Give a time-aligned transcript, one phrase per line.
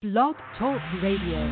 [0.00, 1.42] Blog Talk Radio.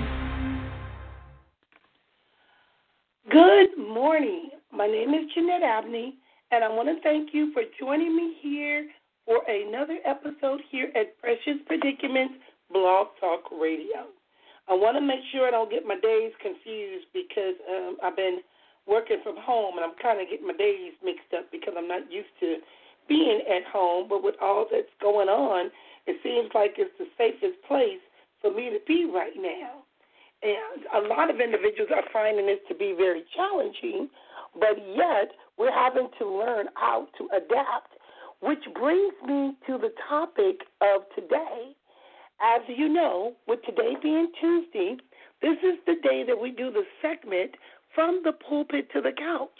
[3.29, 4.50] Good morning.
[4.71, 6.15] My name is Jeanette Abney,
[6.53, 8.87] and I want to thank you for joining me here
[9.24, 12.35] for another episode here at Precious Predicaments
[12.71, 14.14] Blog Talk Radio.
[14.69, 18.38] I want to make sure I don't get my days confused because um, I've been
[18.87, 22.12] working from home and I'm kind of getting my days mixed up because I'm not
[22.12, 22.59] used to
[23.09, 24.06] being at home.
[24.09, 25.73] But with all that's going on,
[26.06, 28.05] it seems like it's the safest place
[28.47, 29.83] for me to be right now.
[30.42, 34.09] And a lot of individuals are finding this to be very challenging,
[34.55, 37.95] but yet we're having to learn how to adapt,
[38.41, 41.74] which brings me to the topic of today.
[42.41, 44.97] As you know, with today being Tuesday,
[45.41, 47.52] this is the day that we do the segment
[47.94, 49.58] from the pulpit to the couch,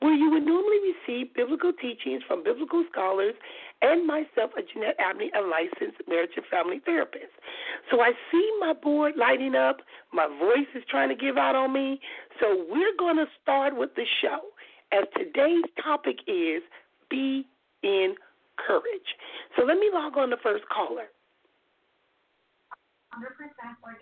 [0.00, 3.34] where you would normally receive biblical teachings from biblical scholars
[3.82, 7.32] and myself, a Jeanette Abney, a licensed marriage and family therapist.
[7.90, 9.78] So I see my board lighting up.
[10.12, 12.00] My voice is trying to give out on me.
[12.40, 14.40] So we're going to start with the show.
[14.90, 16.62] As today's topic is
[17.10, 17.46] be
[17.82, 19.14] encouraged.
[19.56, 21.06] So let me log on the first caller.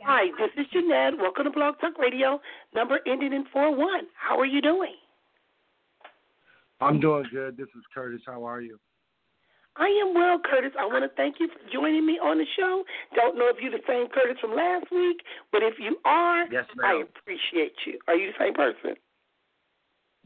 [0.05, 1.19] Hi, this is Jeanette.
[1.19, 2.41] Welcome to Blog Talk Radio,
[2.75, 3.89] number ending in 4 1.
[4.14, 4.95] How are you doing?
[6.81, 7.56] I'm doing good.
[7.56, 8.20] This is Curtis.
[8.27, 8.79] How are you?
[9.79, 10.73] I am well, Curtis.
[10.79, 12.85] I want to thank you for joining me on the show.
[13.15, 15.21] Don't know if you're the same Curtis from last week,
[15.53, 16.87] but if you are, yes, ma'am.
[16.87, 17.99] I appreciate you.
[18.09, 18.97] Are you the same person?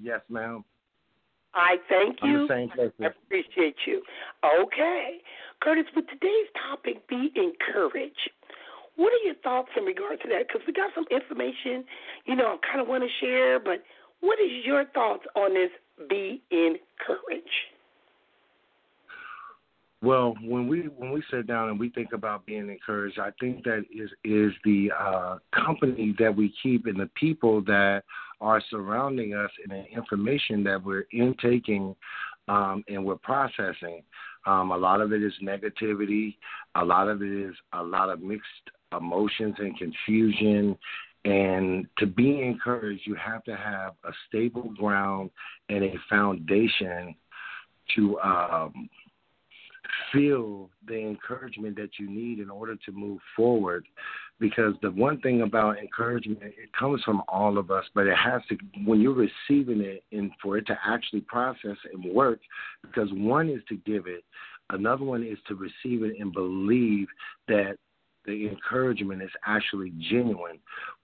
[0.01, 0.65] Yes, ma'am.
[1.55, 2.43] I thank you.
[2.43, 3.05] I'm the same person.
[3.05, 4.03] I appreciate you.
[4.45, 5.19] Okay.
[5.61, 8.31] Curtis, with today's topic, be encouraged.
[8.97, 10.47] What are your thoughts in regard to that?
[10.47, 11.85] Because we got some information,
[12.25, 13.83] you know, I kind of want to share, but
[14.21, 15.71] what is your thoughts on this
[16.09, 17.67] be encouraged?
[20.03, 23.65] Well, when we when we sit down and we think about being encouraged, I think
[23.65, 28.05] that is is the uh, company that we keep and the people that
[28.41, 31.95] are surrounding us and the information that we're intaking
[32.49, 34.03] um, and we're processing.
[34.47, 36.37] Um, a lot of it is negativity.
[36.77, 38.47] A lot of it is a lot of mixed
[38.97, 40.79] emotions and confusion.
[41.27, 45.31] And to be encouraged, you have to have a stable ground
[45.69, 47.15] and a foundation
[47.95, 48.89] to um,
[50.13, 53.87] feel the encouragement that you need in order to move forward
[54.39, 58.41] because the one thing about encouragement it comes from all of us but it has
[58.49, 62.41] to when you're receiving it and for it to actually process and work
[62.83, 64.25] because one is to give it
[64.71, 67.07] another one is to receive it and believe
[67.49, 67.77] that
[68.27, 70.59] the encouragement is actually genuine.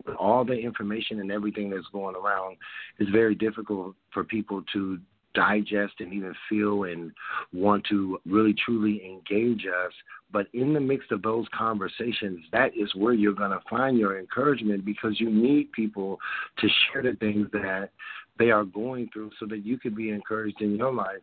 [0.05, 2.57] With all the information and everything that's going around,
[2.99, 4.99] it's very difficult for people to
[5.37, 7.13] digest and even feel and
[7.53, 9.93] want to really truly engage us.
[10.33, 14.19] But in the midst of those conversations, that is where you're going to find your
[14.19, 16.19] encouragement because you need people
[16.59, 17.91] to share the things that
[18.39, 21.23] they are going through so that you can be encouraged in your life.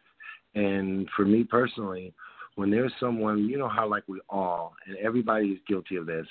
[0.55, 2.13] And for me personally,
[2.55, 6.27] when there's someone, you know how like we all, and everybody is guilty of this,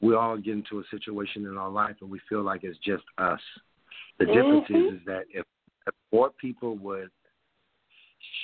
[0.00, 3.04] we all get into a situation in our life and we feel like it's just
[3.18, 3.40] us.
[4.18, 4.94] The difference mm-hmm.
[4.94, 5.44] is, is that if,
[5.86, 7.10] if more people would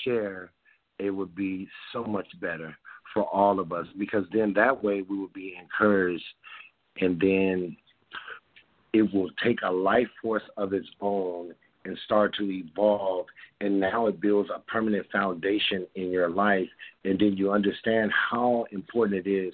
[0.05, 0.51] share,
[0.99, 2.77] it would be so much better
[3.13, 6.25] for all of us because then that way we will be encouraged
[7.01, 7.77] and then
[8.93, 11.53] it will take a life force of its own
[11.85, 13.27] and start to evolve
[13.61, 16.69] and now it builds a permanent foundation in your life
[17.05, 19.53] and then you understand how important it is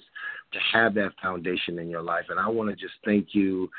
[0.53, 2.25] to have that foundation in your life.
[2.29, 3.69] And i want to just thank you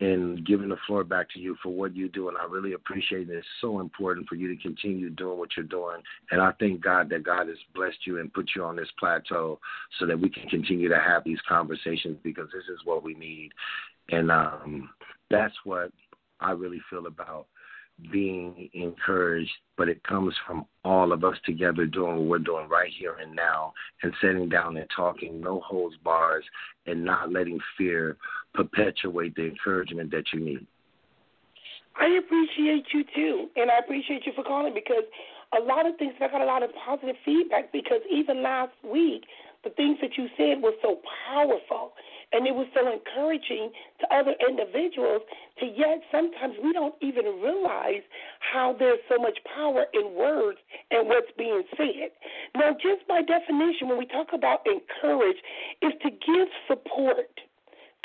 [0.00, 2.28] and giving the floor back to you for what you do.
[2.28, 3.36] And I really appreciate it.
[3.36, 6.02] It's so important for you to continue doing what you're doing.
[6.30, 9.58] And I thank God that God has blessed you and put you on this plateau
[9.98, 13.50] so that we can continue to have these conversations because this is what we need.
[14.10, 14.90] And um,
[15.30, 15.90] that's what
[16.40, 17.46] I really feel about
[18.12, 22.92] being encouraged, but it comes from all of us together doing what we're doing right
[22.96, 23.72] here and now
[24.02, 26.44] and sitting down and talking, no holds bars,
[26.86, 28.16] and not letting fear
[28.54, 30.66] perpetuate the encouragement that you need.
[32.00, 35.04] I appreciate you too, and I appreciate you for calling because
[35.56, 39.24] a lot of things I got a lot of positive feedback because even last week
[39.64, 41.92] the things that you said were so powerful
[42.32, 45.22] and it was so encouraging to other individuals
[45.58, 48.04] to yet sometimes we don't even realize
[48.40, 50.58] how there's so much power in words
[50.90, 52.12] and what's being said.
[52.54, 55.38] Now, just by definition, when we talk about encourage,
[55.82, 57.32] is to give support,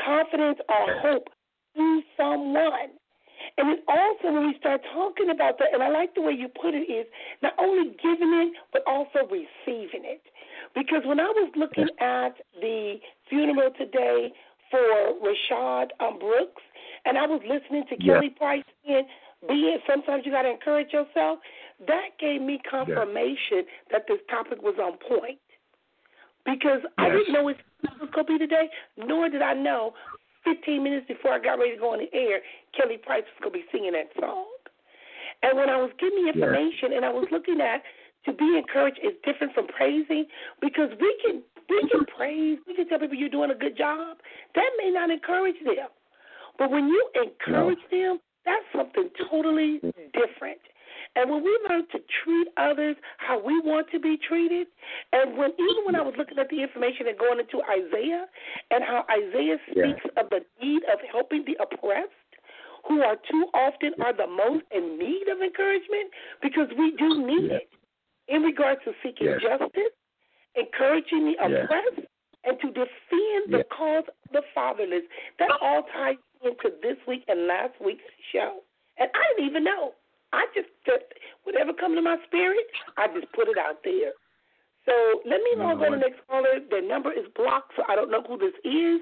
[0.03, 1.27] confidence, or hope
[1.75, 2.95] to someone.
[3.57, 6.47] And then also when we start talking about that, and I like the way you
[6.47, 7.05] put it, is
[7.41, 10.21] not only giving it, but also receiving it.
[10.73, 12.95] Because when I was looking at the
[13.29, 14.31] funeral today
[14.71, 14.79] for
[15.21, 16.61] Rayshard um, Brooks,
[17.05, 18.13] and I was listening to yeah.
[18.13, 19.05] Kelly Price and
[19.47, 21.39] being sometimes you got to encourage yourself.
[21.87, 23.91] That gave me confirmation yeah.
[23.91, 25.39] that this topic was on point
[26.45, 26.91] because yes.
[26.97, 27.49] I didn't know
[27.91, 29.93] it was going to be today, nor did I know
[30.43, 32.39] 15 minutes before I got ready to go on the air,
[32.75, 34.47] Kelly Price was going to be singing that song.
[35.43, 36.97] And when I was getting the information yeah.
[36.97, 37.83] and I was looking at
[38.25, 40.25] to be encouraged is different from praising
[40.61, 42.15] because we can we can mm-hmm.
[42.17, 44.17] praise, we can tell people you're doing a good job.
[44.55, 45.87] That may not encourage them.
[46.57, 47.97] But when you encourage no.
[47.97, 50.11] them, that's something totally mm-hmm.
[50.11, 50.59] different.
[51.15, 54.67] And when we learn to treat others how we want to be treated,
[55.11, 58.25] and when even when I was looking at the information and going into Isaiah
[58.71, 60.21] and how Isaiah speaks yeah.
[60.21, 62.17] of the need of helping the oppressed,
[62.87, 66.09] who are too often are the most in need of encouragement,
[66.41, 67.57] because we do need yeah.
[67.57, 67.69] it
[68.27, 69.39] in regards to seeking yes.
[69.41, 69.93] justice,
[70.55, 72.09] encouraging the oppressed,
[72.43, 75.03] and to defend the cause of the fatherless.
[75.39, 78.59] That all ties into this week and last week's show.
[78.97, 79.93] And I didn't even know.
[80.33, 80.67] I just
[81.43, 82.65] whatever comes to my spirit,
[82.97, 84.11] I just put it out there.
[84.85, 84.93] So
[85.29, 86.59] let me know on the next caller.
[86.59, 88.99] The number is blocked, so I don't know who this is.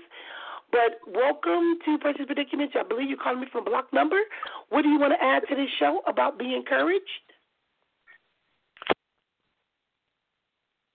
[0.71, 2.75] But welcome to Precious Predicaments.
[2.77, 4.19] I believe you're calling me from a block number.
[4.69, 7.03] What do you want to add to this show about being encouraged?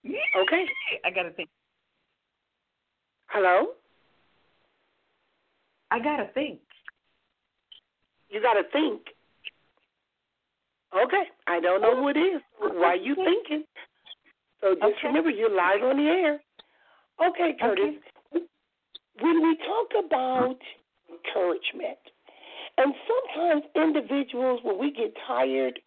[0.05, 0.65] Okay.
[1.03, 1.49] I gotta think.
[3.27, 3.73] Hello.
[5.91, 6.59] I gotta think.
[8.29, 9.01] You gotta think.
[10.95, 12.41] Okay, I don't know who it is.
[12.59, 13.65] Why are you thinking?
[14.61, 15.07] So just okay.
[15.07, 16.39] remember, you're live on the air.
[17.19, 17.95] Okay, Curtis.
[18.35, 18.45] Okay.
[19.21, 20.57] When we talk about
[21.09, 21.97] encouragement,
[22.77, 25.79] and sometimes individuals, when we get tired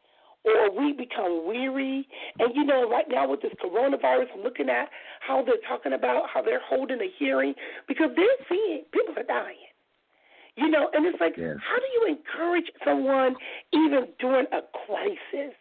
[0.44, 2.06] or we become weary,
[2.38, 4.88] and you know, right now with this coronavirus, I'm looking at
[5.20, 7.54] how they're talking about how they're holding a hearing
[7.86, 9.69] because they're seeing people are dying.
[10.60, 11.56] You know, and it's like, yes.
[11.56, 13.34] how do you encourage someone
[13.72, 15.56] even during a crisis?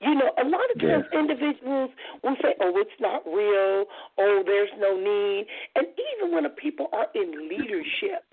[0.00, 1.20] You know, a lot of times yes.
[1.20, 1.90] individuals
[2.24, 3.84] will say, "Oh, it's not real.
[4.18, 5.46] Oh, there's no need."
[5.76, 8.24] And even when the people are in leadership,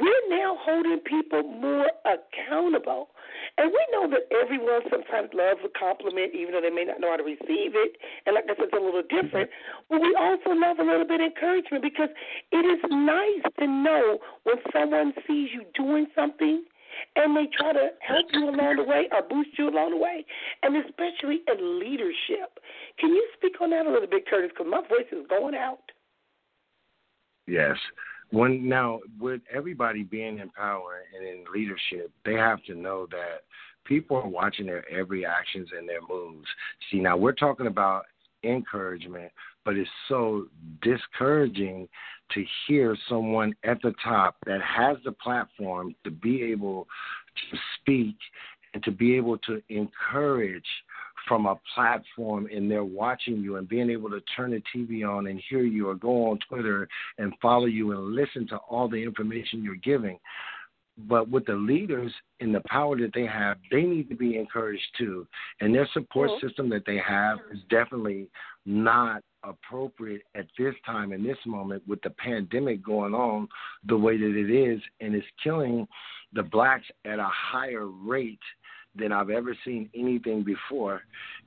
[0.00, 3.10] we're now holding people more accountable.
[3.58, 7.10] And we know that everyone sometimes loves a compliment, even though they may not know
[7.10, 7.96] how to receive it.
[8.26, 9.48] And like I said, it's a little different.
[9.88, 12.12] But we also love a little bit of encouragement because
[12.52, 16.64] it is nice to know when someone sees you doing something
[17.16, 20.24] and they try to help you along the way or boost you along the way,
[20.62, 22.60] and especially in leadership.
[22.98, 24.50] Can you speak on that a little bit, Curtis?
[24.52, 25.92] Because my voice is going out.
[27.46, 27.76] Yes.
[28.30, 33.42] When now with everybody being in power and in leadership, they have to know that
[33.84, 36.48] people are watching their every actions and their moves.
[36.90, 38.04] See, now we're talking about
[38.42, 39.30] encouragement,
[39.64, 40.46] but it's so
[40.82, 41.88] discouraging
[42.32, 46.88] to hear someone at the top that has the platform to be able
[47.50, 48.16] to speak
[48.74, 50.66] and to be able to encourage
[51.26, 55.26] from a platform and they're watching you and being able to turn the TV on
[55.26, 56.88] and hear you or go on Twitter
[57.18, 60.18] and follow you and listen to all the information you're giving.
[60.98, 64.86] But with the leaders and the power that they have, they need to be encouraged
[64.96, 65.26] too.
[65.60, 66.46] And their support mm-hmm.
[66.46, 68.28] system that they have is definitely
[68.64, 73.46] not appropriate at this time in this moment with the pandemic going on
[73.86, 75.86] the way that it is and it's killing
[76.32, 78.40] the blacks at a higher rate
[78.98, 81.02] than I've ever seen anything before.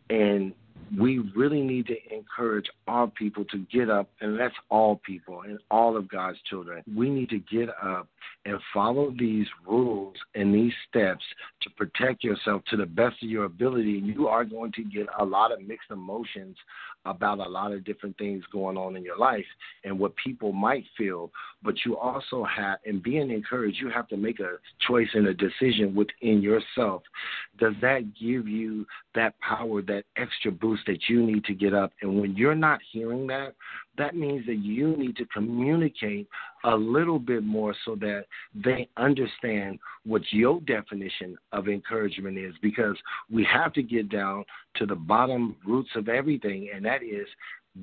[0.09, 0.53] And
[0.97, 5.59] we really need to encourage our people to get up, and that's all people and
[5.69, 6.83] all of God's children.
[6.95, 8.07] We need to get up
[8.45, 11.23] and follow these rules and these steps
[11.61, 14.01] to protect yourself to the best of your ability.
[14.03, 16.55] You are going to get a lot of mixed emotions
[17.09, 19.45] about a lot of different things going on in your life
[19.83, 21.31] and what people might feel.
[21.63, 25.33] But you also have, and being encouraged, you have to make a choice and a
[25.33, 27.03] decision within yourself.
[27.59, 28.85] Does that give you
[29.15, 31.91] that power, that extra boost that you need to get up?
[32.01, 33.55] And when you're not hearing that,
[33.97, 36.27] that means that you need to communicate
[36.63, 42.95] a little bit more so that they understand what your definition of encouragement is because
[43.31, 47.27] we have to get down to the bottom roots of everything and that is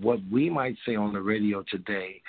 [0.00, 2.20] what we might say on the radio today,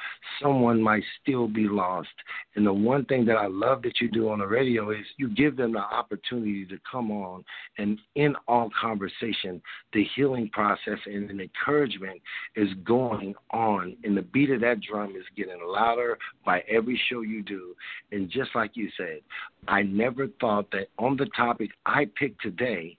[0.41, 2.07] someone might still be lost.
[2.55, 5.29] And the one thing that I love that you do on the radio is you
[5.29, 7.43] give them the opportunity to come on
[7.77, 9.61] and in all conversation,
[9.93, 12.21] the healing process and an encouragement
[12.55, 13.95] is going on.
[14.03, 17.75] And the beat of that drum is getting louder by every show you do.
[18.11, 19.19] And just like you said,
[19.67, 22.97] I never thought that on the topic I picked today,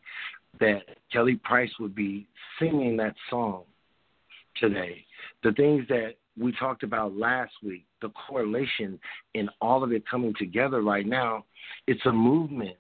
[0.60, 2.26] that Kelly Price would be
[2.58, 3.62] singing that song
[4.60, 5.04] today.
[5.42, 8.98] The things that we talked about last week, the correlation
[9.34, 11.44] in all of it coming together right now,
[11.86, 12.76] it's a movement.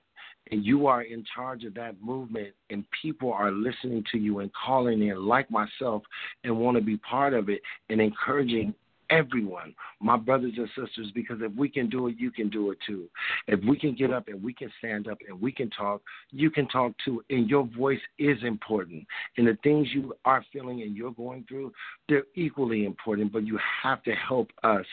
[0.50, 4.50] And you are in charge of that movement, and people are listening to you and
[4.54, 6.02] calling in, like myself,
[6.42, 8.74] and want to be part of it and encouraging
[9.10, 12.78] everyone, my brothers and sisters, because if we can do it, you can do it
[12.86, 13.08] too.
[13.46, 16.50] If we can get up and we can stand up and we can talk, you
[16.50, 17.22] can talk too.
[17.30, 19.06] And your voice is important.
[19.36, 21.72] And the things you are feeling and you're going through,
[22.08, 24.86] they're equally important, but you have to help us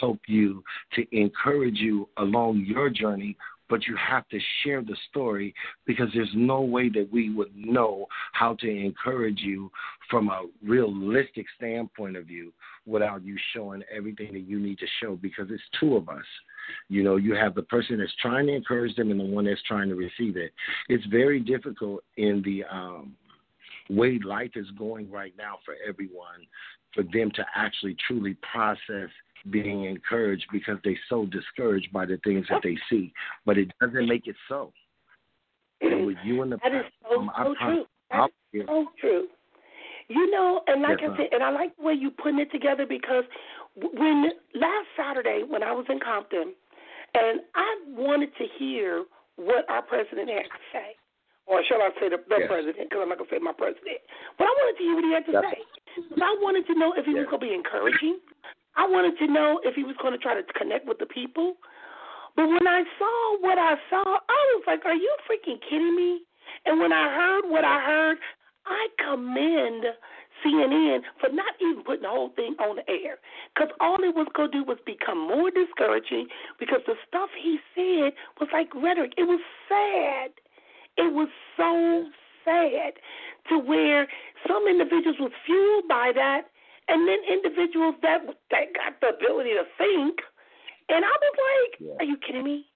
[0.00, 0.62] help you
[0.94, 3.36] to encourage you along your journey
[3.68, 5.54] but you have to share the story
[5.86, 9.70] because there's no way that we would know how to encourage you
[10.10, 12.52] from a realistic standpoint of view
[12.86, 16.24] without you showing everything that you need to show because it's two of us.
[16.88, 19.62] You know, you have the person that's trying to encourage them and the one that's
[19.64, 20.52] trying to receive it.
[20.88, 23.14] It's very difficult in the um,
[23.90, 26.46] way life is going right now for everyone
[26.94, 29.10] for them to actually truly process
[29.50, 33.12] being encouraged because they're so discouraged by the things that they see.
[33.46, 34.72] But it doesn't make it so.
[35.80, 37.84] And with you and the that is so, so true.
[38.10, 39.28] That is so true.
[40.08, 42.50] You know, and like yes, I said, and I like the way you putting it
[42.50, 43.24] together because
[43.76, 46.54] when last Saturday when I was in Compton,
[47.14, 49.04] and I wanted to hear
[49.36, 50.96] what our president had to say,
[51.48, 52.48] or shall I say the, the yes.
[52.52, 52.92] president?
[52.92, 54.04] Because I'm not gonna say my president,
[54.36, 55.44] but I wanted to hear what he had to yes.
[55.48, 55.58] say.
[56.20, 58.20] I wanted to know if he was gonna be encouraging.
[58.78, 61.54] I wanted to know if he was going to try to connect with the people.
[62.36, 66.22] But when I saw what I saw, I was like, are you freaking kidding me?
[66.64, 68.18] And when I heard what I heard,
[68.66, 69.82] I commend
[70.38, 73.18] CNN for not even putting the whole thing on the air.
[73.52, 76.28] Because all it was going to do was become more discouraging
[76.60, 79.14] because the stuff he said was like rhetoric.
[79.18, 80.30] It was sad.
[80.98, 82.10] It was so
[82.44, 82.94] sad
[83.48, 84.08] to where
[84.46, 86.50] some individuals was fueled by that
[86.88, 90.20] and then individuals that that got the ability to think.
[90.88, 91.96] And I was like, yeah.
[92.00, 92.66] "Are you kidding me?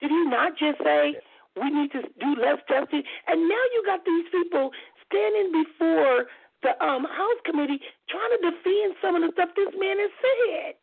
[0.00, 1.16] Did he not just say
[1.56, 4.72] we need to do less testing?" And now you got these people
[5.06, 6.26] standing before
[6.62, 10.74] the um House committee trying to defend some of the stuff this man has said.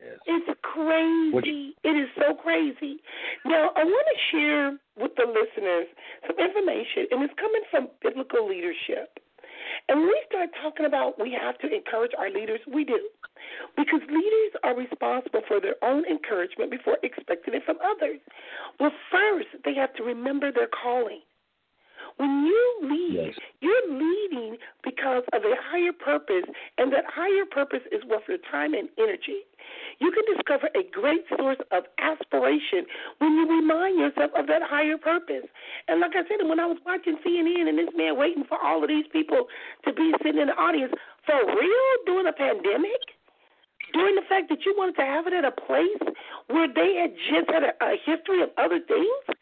[0.00, 0.18] Yes.
[0.26, 1.74] It's crazy.
[1.82, 3.02] It is so crazy.
[3.44, 5.86] Now, I want to share with the listeners
[6.26, 9.18] some information, and it's coming from biblical leadership.
[9.88, 13.00] And when we start talking about we have to encourage our leaders, we do.
[13.76, 18.20] Because leaders are responsible for their own encouragement before expecting it from others.
[18.80, 21.20] Well, first, they have to remember their calling.
[22.18, 23.34] When you lead, yes.
[23.60, 26.44] you're leading because of a higher purpose,
[26.76, 29.46] and that higher purpose is worth your time and energy.
[29.98, 32.86] You can discover a great source of aspiration
[33.18, 35.46] when you remind yourself of that higher purpose.
[35.86, 38.82] And like I said, when I was watching CNN and this man waiting for all
[38.82, 39.46] of these people
[39.84, 40.92] to be sitting in the audience,
[41.26, 43.14] for real, during a pandemic?
[43.92, 46.02] During the fact that you wanted to have it at a place
[46.48, 49.38] where they had just had a, a history of other things?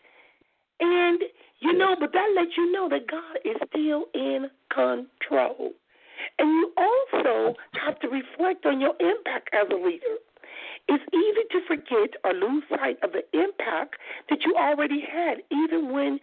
[0.80, 1.22] And
[1.60, 5.72] you know, but that lets you know that God is still in control.
[6.38, 10.18] And you also have to reflect on your impact as a leader.
[10.88, 13.96] It's easy to forget or lose sight of the impact
[14.30, 16.20] that you already had, even when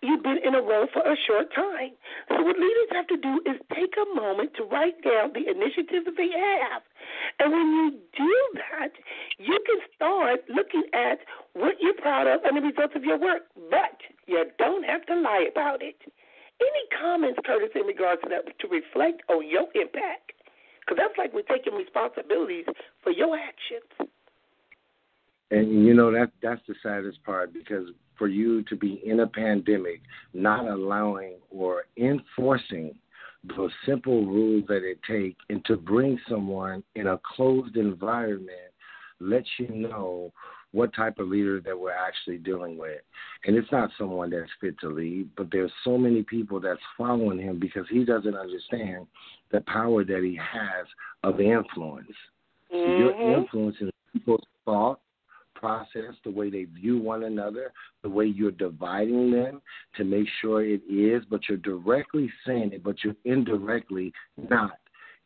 [0.00, 1.92] you've been in a role for a short time.
[2.28, 6.06] So, what leaders have to do is take a moment to write down the initiatives
[6.06, 6.80] that they have.
[7.40, 8.92] And when you do that,
[9.38, 11.20] you can start looking at
[11.52, 13.42] what you're proud of and the results of your work.
[13.70, 15.96] But you don't have to lie about it.
[16.58, 20.32] Any comments, Curtis, in regards to that, to reflect on your impact?
[20.86, 22.66] Because that's like we're taking responsibilities
[23.02, 24.10] for your actions.
[25.50, 27.88] And you know that that's the saddest part because
[28.18, 30.00] for you to be in a pandemic,
[30.32, 32.94] not allowing or enforcing
[33.44, 38.72] the simple rules that it takes, and to bring someone in a closed environment
[39.20, 40.32] lets you know
[40.72, 43.00] what type of leader that we're actually dealing with.
[43.44, 47.38] And it's not someone that's fit to lead, but there's so many people that's following
[47.38, 49.06] him because he doesn't understand
[49.52, 50.86] the power that he has
[51.22, 52.06] of influence.
[52.72, 52.76] Mm-hmm.
[52.76, 55.00] So you're influencing people's thought
[55.54, 57.72] process, the way they view one another,
[58.02, 59.62] the way you're dividing them
[59.96, 64.12] to make sure it is, but you're directly saying it, but you're indirectly
[64.50, 64.78] not.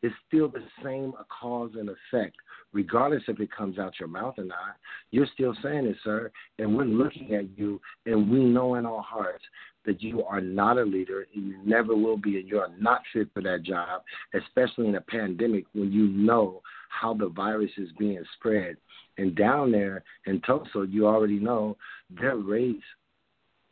[0.03, 2.37] It's still the same cause and effect
[2.73, 4.77] regardless if it comes out your mouth or not,
[5.11, 6.31] you're still saying it, sir.
[6.59, 9.45] And we're looking at you, and we know in our hearts
[9.87, 13.03] that you are not a leader, and you never will be, and you are not
[13.13, 14.03] fit for that job,
[14.35, 16.61] especially in a pandemic when you know
[16.91, 18.77] how the virus is being spread.
[19.17, 21.77] And down there in Tulsa, you already know
[22.11, 22.83] their rates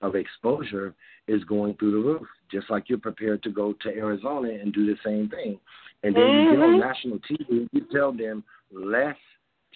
[0.00, 0.94] of exposure
[1.26, 2.26] is going through the roof.
[2.50, 5.58] Just like you're prepared to go to Arizona and do the same thing.
[6.02, 6.50] And then mm-hmm.
[6.50, 6.80] you get on mm-hmm.
[6.80, 9.16] national TV, you tell them less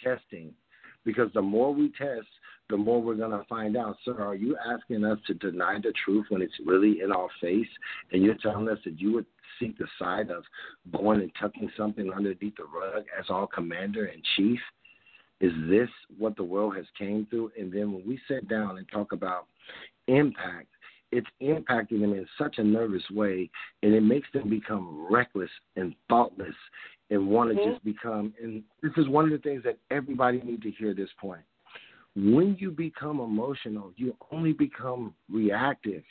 [0.03, 0.53] testing.
[1.05, 2.29] Because the more we test,
[2.71, 3.97] the more we're going to find out.
[4.05, 7.67] Sir, are you asking us to deny the truth when it's really in our face?
[8.13, 9.27] And you're telling us that you would
[9.61, 10.45] seek the side of
[10.93, 14.61] going and tucking something underneath the rug as our commander in chief?
[15.41, 15.89] Is this
[16.19, 17.53] what the world has came through?
[17.59, 19.47] And then when we sit down and talk about
[20.07, 20.69] impact,
[21.11, 23.51] it's impacting them in such a nervous way,
[23.83, 26.55] and it makes them become reckless and thoughtless
[27.11, 27.73] and want to mm-hmm.
[27.73, 28.33] just become.
[28.43, 31.43] And this is one of the things that everybody needs to hear at this point.
[32.15, 36.03] When you become emotional, you only become reactive.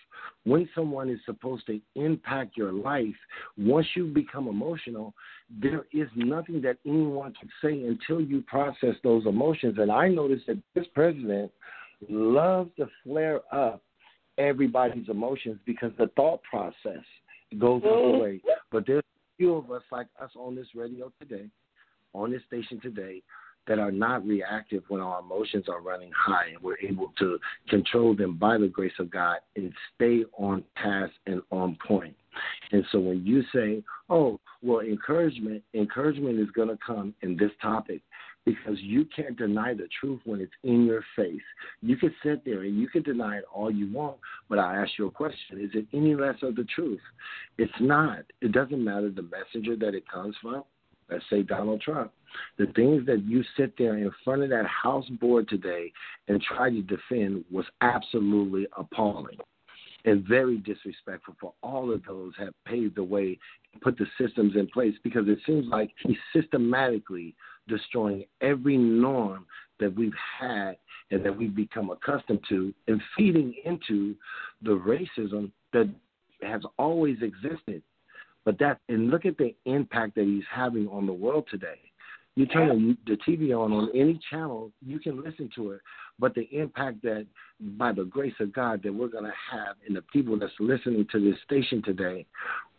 [0.46, 3.16] When someone is supposed to impact your life,
[3.56, 5.14] once you become emotional,
[5.62, 9.78] there is nothing that anyone can say until you process those emotions.
[9.78, 11.52] And I noticed that this president
[12.10, 13.84] loves to flare up
[14.40, 17.04] everybody's emotions because the thought process
[17.60, 18.16] goes mm-hmm.
[18.16, 18.42] away.
[18.72, 21.46] But there's a few of us like us on this radio today,
[22.14, 23.22] on this station today,
[23.68, 27.40] that are not reactive when our emotions are running high and we're able to
[27.70, 32.16] control them by the grace of God and stay on task and on point.
[32.72, 37.52] And so when you say, oh, well, encouragement, encouragement is going to come in this
[37.62, 38.02] topic
[38.46, 41.42] because you can't deny the truth when it's in your face.
[41.82, 44.18] You can sit there and you can deny it all you want,
[44.50, 47.02] but I ask you a question is it any less of the truth?
[47.58, 48.20] It's not.
[48.42, 50.64] It doesn't matter the messenger that it comes from.
[51.10, 52.12] Let's say Donald Trump.
[52.58, 55.92] The things that you sit there in front of that House board today
[56.28, 59.38] and try to defend was absolutely appalling
[60.06, 63.38] and very disrespectful for all of those have paved the way
[63.74, 67.36] and put the systems in place because it seems like he's systematically
[67.68, 69.46] destroying every norm
[69.80, 70.76] that we've had
[71.12, 74.16] and that we've become accustomed to and feeding into
[74.62, 75.90] the racism that
[76.42, 77.82] has always existed.
[78.44, 81.80] But that and look at the impact that he's having on the world today.
[82.36, 85.82] You turn the TV on on any channel, you can listen to it.
[86.18, 87.26] But the impact that,
[87.78, 91.08] by the grace of God, that we're going to have in the people that's listening
[91.12, 92.26] to this station today,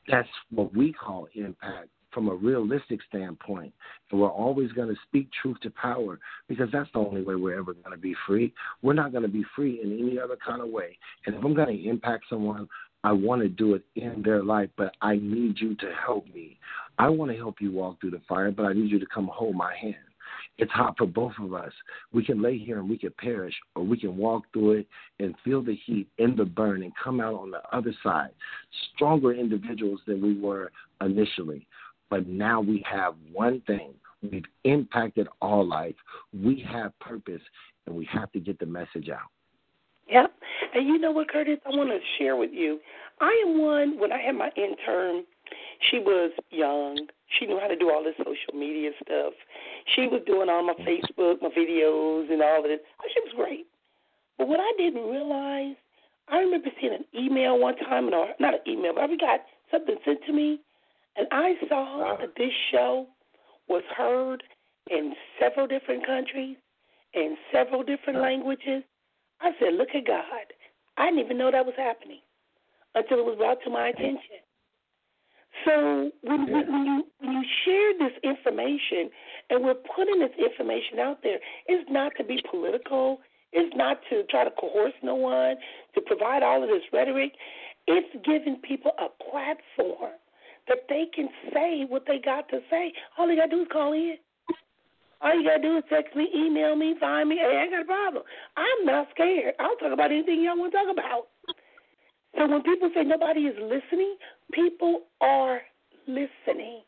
[0.09, 3.73] that's what we call impact from a realistic standpoint.
[4.11, 7.59] And we're always going to speak truth to power because that's the only way we're
[7.59, 8.53] ever going to be free.
[8.83, 10.99] We're not going to be free in any other kind of way.
[11.27, 12.69] And if I'm going to impact someone,
[13.05, 16.59] I want to do it in their life, but I need you to help me.
[16.99, 19.29] I want to help you walk through the fire, but I need you to come
[19.33, 19.97] hold my hand.
[20.59, 21.73] It's hot for both of us.
[22.13, 24.87] We can lay here and we can perish, or we can walk through it
[25.19, 28.31] and feel the heat in the burn and come out on the other side
[28.95, 31.67] stronger individuals than we were initially.
[32.11, 33.95] But now we have one thing.
[34.23, 35.97] We've impacted our life.
[36.33, 37.43] We have purpose,
[37.87, 39.31] and we have to get the message out.
[40.13, 40.31] Yep.
[40.75, 41.59] And you know what, Curtis?
[41.67, 42.79] I want to share with you.
[43.21, 45.25] I am one, when I had my intern,
[45.91, 47.07] she was young.
[47.39, 49.33] She knew how to do all this social media stuff.
[49.95, 52.85] She was doing all my Facebook, my videos, and all of it.
[53.01, 53.67] Oh, she was great.
[54.39, 55.77] But what I didn't realize,
[56.29, 59.97] I remember seeing an email one time, or not an email, but I got something
[60.05, 60.61] sent to me
[61.17, 63.07] and I saw that this show
[63.69, 64.43] was heard
[64.91, 66.57] in several different countries,
[67.15, 68.83] in several different languages.
[69.43, 70.47] I said, look at God.
[70.97, 72.21] I didn't even know that was happening
[72.95, 74.43] until it was brought to my attention.
[75.65, 76.63] So when, yeah.
[76.71, 79.11] when you when you share this information
[79.51, 83.21] and we're putting this information out there, it's not to be political.
[83.53, 85.57] It's not to try to coerce no one,
[85.95, 87.33] to provide all of this rhetoric.
[87.87, 90.17] It's giving people a platform
[90.69, 92.93] that they can say what they got to say.
[93.19, 94.17] All you got to do is call in.
[95.23, 97.37] All you got to do is text me, email me, find me.
[97.37, 98.25] Hey, I got a problem.
[98.57, 99.55] I'm not scared.
[99.61, 101.31] I'll talk about anything y'all want to talk about.
[102.37, 104.17] So when people say nobody is listening,
[104.53, 105.61] people are
[106.07, 106.83] listening.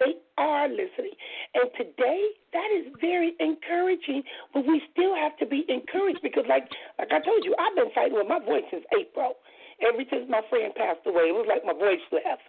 [0.00, 1.14] They are listening.
[1.54, 4.22] And today, that is very encouraging,
[4.54, 7.90] but we still have to be encouraged because, like, like I told you, I've been
[7.94, 9.34] fighting with my voice since April.
[9.82, 12.42] Ever since my friend passed away, it was like my voice left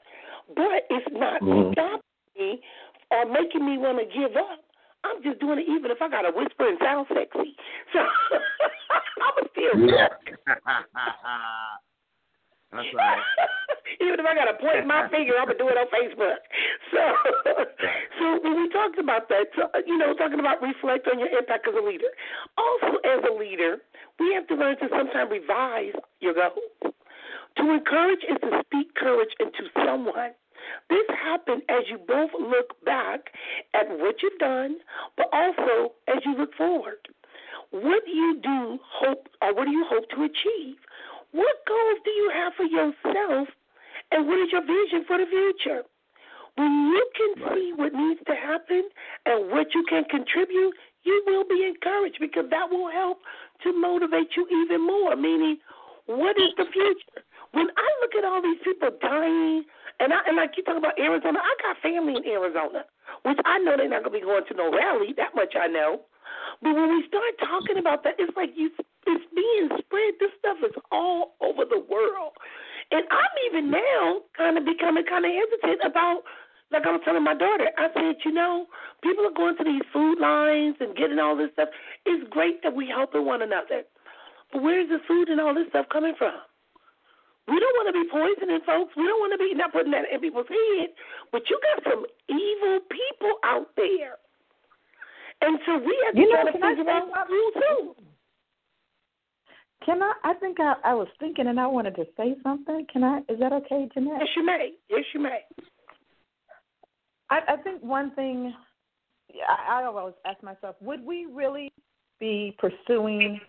[0.55, 1.73] but it's not mm-hmm.
[1.73, 2.01] stopping
[2.37, 2.61] me
[3.11, 4.61] or making me want to give up.
[5.19, 7.55] I'm just doing it even if I got to whisper and sound sexy.
[7.91, 10.08] So I'm still yeah.
[12.71, 13.17] That's right.
[14.01, 16.38] Even if I got to point my finger, I'm gonna do it on Facebook.
[16.93, 17.01] So,
[18.21, 21.29] so when we talked about that, so, uh, you know, talking about reflect on your
[21.29, 22.13] impact as a leader.
[22.58, 23.82] Also, as a leader,
[24.19, 26.93] we have to learn to sometimes revise your goals.
[27.58, 30.38] To encourage is to speak courage into someone.
[30.89, 33.32] This happened as you both look back
[33.73, 34.77] at what you've done,
[35.17, 36.97] but also as you look forward.
[37.71, 40.77] What do you do hope or what do you hope to achieve?
[41.32, 43.47] What goals do you have for yourself,
[44.12, 45.84] and what is your vision for the future?
[46.55, 48.89] When you can see what needs to happen
[49.25, 53.19] and what you can contribute, you will be encouraged because that will help
[53.63, 55.15] to motivate you even more.
[55.15, 55.58] Meaning,
[56.08, 57.23] what is the future?
[57.51, 59.63] When I look at all these people dying,
[59.99, 62.85] and I and like you talk about Arizona, I got family in Arizona,
[63.23, 65.13] which I know they're not gonna be going to no rally.
[65.17, 66.01] That much I know.
[66.62, 68.71] But when we start talking about that, it's like you
[69.07, 70.13] it's being spread.
[70.19, 72.33] This stuff is all over the world.
[72.91, 76.23] And I'm even now kind of becoming kind of hesitant about,
[76.71, 78.65] like I was telling my daughter, I said, you know,
[79.03, 81.69] people are going to these food lines and getting all this stuff.
[82.05, 83.83] It's great that we helping one another.
[84.51, 86.33] But where's the food and all this stuff coming from?
[87.49, 88.93] We don't want to be poisoning folks.
[88.95, 90.89] We don't want to be not putting that in people's head.
[91.31, 94.21] But you got some evil people out there.
[95.41, 97.95] And so we have to you try know, to figure out who too.
[99.85, 100.13] Can I?
[100.23, 102.85] I think I, I was thinking, and I wanted to say something.
[102.91, 103.19] Can I?
[103.29, 104.19] Is that okay, Jeanette?
[104.19, 104.71] Yes, you may.
[104.89, 105.39] Yes, you may.
[107.29, 108.53] I, I think one thing
[109.47, 111.71] I, I always ask myself: Would we really
[112.19, 113.39] be pursuing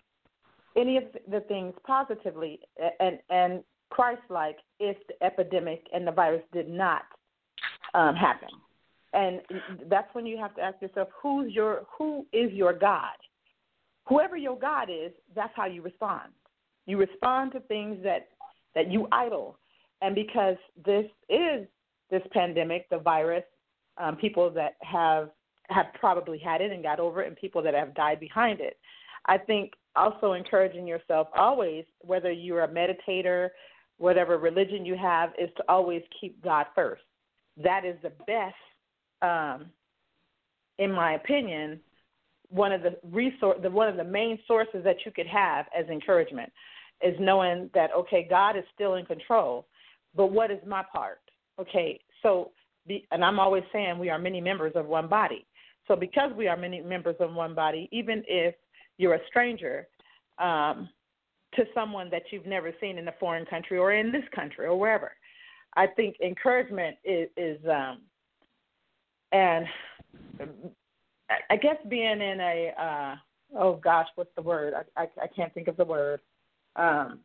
[0.77, 2.59] any of the things positively
[2.99, 7.03] and and Christ-like if the epidemic and the virus did not
[7.93, 8.49] um, happen?
[9.13, 9.41] And
[9.89, 11.83] that's when you have to ask yourself: Who's your?
[11.97, 13.15] Who is your God?
[14.11, 16.31] whoever your God is, that's how you respond.
[16.85, 18.27] You respond to things that
[18.75, 19.57] that you idle,
[20.01, 21.67] and because this is
[22.09, 23.43] this pandemic, the virus,
[23.97, 25.29] um, people that have
[25.69, 28.77] have probably had it and got over it, and people that have died behind it.
[29.27, 33.49] I think also encouraging yourself always, whether you're a meditator,
[34.01, 37.03] whatever religion you have, is to always keep God first.
[37.63, 38.55] That is the best,
[39.21, 39.67] um,
[40.79, 41.79] in my opinion,
[42.51, 45.87] one of the resource the one of the main sources that you could have as
[45.87, 46.51] encouragement
[47.01, 49.65] is knowing that okay god is still in control
[50.15, 51.21] but what is my part
[51.59, 52.51] okay so
[52.87, 55.45] be, and i'm always saying we are many members of one body
[55.87, 58.53] so because we are many members of one body even if
[58.97, 59.87] you're a stranger
[60.37, 60.89] um,
[61.53, 64.77] to someone that you've never seen in a foreign country or in this country or
[64.77, 65.11] wherever
[65.75, 67.99] i think encouragement is, is um,
[69.31, 69.65] and
[71.49, 73.15] I guess being in a uh
[73.57, 74.73] oh gosh, what's the word?
[74.73, 76.19] I I, I can't think of the word.
[76.75, 77.19] Um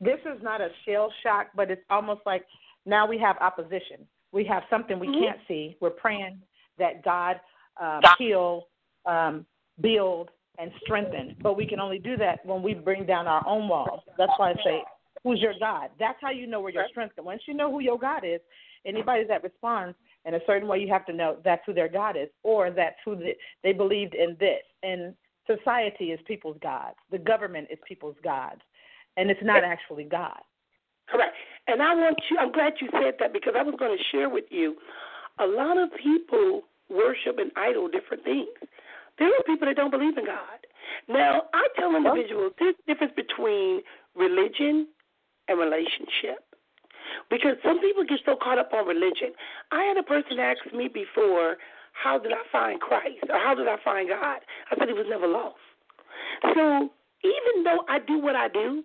[0.00, 2.46] this is not a shell shock, but it's almost like
[2.86, 4.06] now we have opposition.
[4.30, 5.24] We have something we mm-hmm.
[5.24, 5.76] can't see.
[5.80, 6.40] We're praying
[6.78, 7.40] that God
[7.80, 8.68] uh, heal,
[9.06, 9.44] um,
[9.80, 11.36] build, and strengthen.
[11.42, 14.00] But we can only do that when we bring down our own walls.
[14.16, 14.82] That's why I say,
[15.22, 15.90] who's your God?
[15.98, 17.24] That's how you know where your strength is.
[17.24, 18.40] Once you know who your God is,
[18.84, 22.16] anybody that responds in a certain way, you have to know that's who their God
[22.16, 24.62] is, or that's who the, they believed in this.
[24.82, 25.14] And
[25.46, 26.96] society is people's gods.
[27.10, 28.60] The government is people's gods,
[29.16, 30.40] and it's not actually God.
[31.08, 31.34] Correct.
[31.66, 32.36] And I want you.
[32.38, 34.76] I'm glad you said that because I was going to share with you.
[35.40, 38.48] A lot of people worship and idol different things.
[39.18, 40.60] There are people that don't believe in God.
[41.08, 43.82] Now, I tell individuals there's a difference between
[44.14, 44.88] religion
[45.48, 46.44] and relationship.
[47.30, 49.32] Because some people get so caught up on religion.
[49.72, 51.56] I had a person ask me before,
[51.92, 54.40] how did I find Christ or how did I find God?
[54.70, 55.56] I said he was never lost.
[56.54, 56.90] So
[57.24, 58.84] even though I do what I do,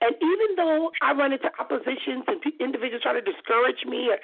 [0.00, 4.18] and even though I run into oppositions and individuals try to discourage me, or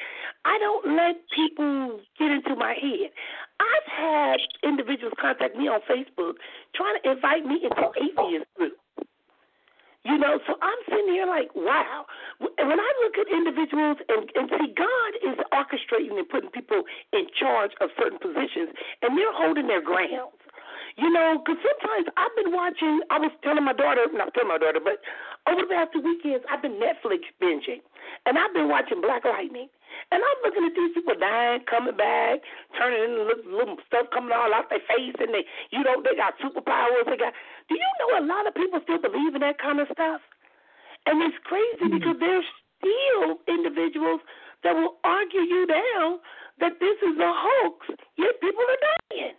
[0.44, 3.10] I don't let people get into my head.
[3.60, 6.38] I've had individuals contact me on Facebook
[6.74, 8.76] trying to invite me into atheist groups.
[10.04, 12.06] You know, so I'm sitting here like, wow.
[12.40, 16.82] And when I look at individuals and, and see God is orchestrating and putting people
[17.12, 20.38] in charge of certain positions, and they're holding their grounds.
[20.96, 23.00] You know, because sometimes I've been watching.
[23.10, 24.98] I was telling my daughter, not telling my daughter, but
[25.46, 27.82] over the past two weekends, I've been Netflix binging,
[28.26, 29.68] and I've been watching Black Lightning.
[30.12, 32.44] And I'm looking at these people dying, coming back,
[32.76, 36.14] turning into little, little stuff coming all out their face, and they, you know, they
[36.14, 37.08] got superpowers.
[37.08, 37.32] They got.
[37.68, 40.20] Do you know a lot of people still believe in that kind of stuff?
[41.08, 41.98] And it's crazy mm-hmm.
[41.98, 42.44] because there's
[42.78, 44.20] still individuals
[44.62, 46.20] that will argue you down
[46.60, 47.86] that this is a hoax,
[48.18, 49.38] yet people are dying.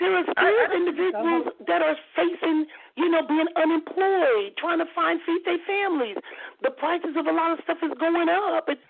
[0.00, 5.40] There are still individuals that are facing, you know, being unemployed, trying to find feed
[5.44, 6.16] their families.
[6.62, 8.68] The prices of a lot of stuff is going up.
[8.68, 8.80] It's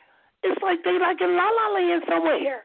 [0.42, 2.62] it's like they like in La La Land somewhere.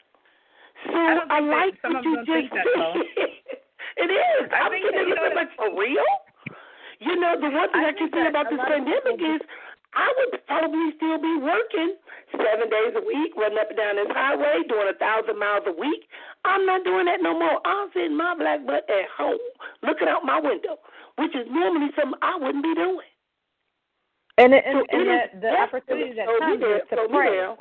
[0.85, 3.25] So I, I like what you just said.
[3.97, 4.49] it is.
[4.51, 6.05] I I'm you know, like for real.
[6.99, 9.41] You know, the one thing I, I can say about this pandemic is
[9.93, 11.99] I would probably still be working
[12.31, 15.75] seven days a week, running up and down this highway, doing a thousand miles a
[15.75, 16.07] week.
[16.45, 17.59] I'm not doing that no more.
[17.67, 19.43] I'm sitting my black butt at home,
[19.83, 20.79] looking out my window,
[21.17, 23.11] which is normally something I wouldn't be doing.
[24.37, 27.55] And and, So and it the, opportunity that me comes is to me pray.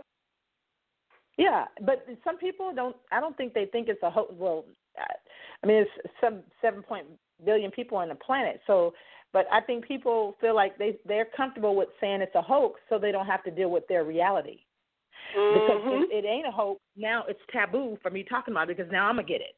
[1.37, 2.97] Yeah, but some people don't.
[3.11, 4.29] I don't think they think it's a whole.
[4.31, 4.65] Well,
[4.99, 5.91] I mean, it's
[6.21, 7.07] some seven point
[7.45, 8.61] billion people on the planet.
[8.67, 8.95] So,
[9.33, 12.99] but I think people feel like they they're comfortable with saying it's a hoax, so
[12.99, 14.61] they don't have to deal with their reality.
[15.53, 16.05] Because Mhm.
[16.05, 19.09] if it ain't a hoax, now it's taboo for me talking about it because now
[19.09, 19.57] I'm gonna get it.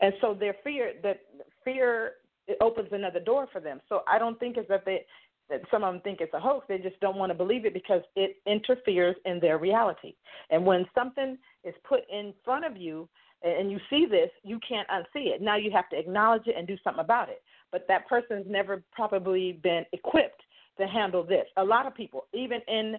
[0.00, 1.20] And so their fear that
[1.64, 2.16] fear
[2.48, 3.80] it opens another door for them.
[3.88, 5.06] So I don't think it's that they
[5.48, 6.66] that some of them think it's a hoax.
[6.68, 10.14] They just don't want to believe it because it interferes in their reality.
[10.50, 13.08] And when something is put in front of you
[13.42, 15.42] and you see this, you can't unsee it.
[15.42, 17.42] Now you have to acknowledge it and do something about it.
[17.72, 20.42] But that person's never probably been equipped
[20.78, 21.46] to handle this.
[21.56, 22.96] A lot of people, even in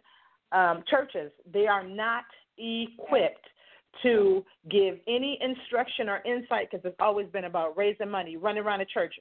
[0.51, 2.25] um, churches, they are not
[2.57, 3.47] equipped
[4.01, 8.79] to give any instruction or insight because it's always been about raising money, running around
[8.79, 9.13] the church,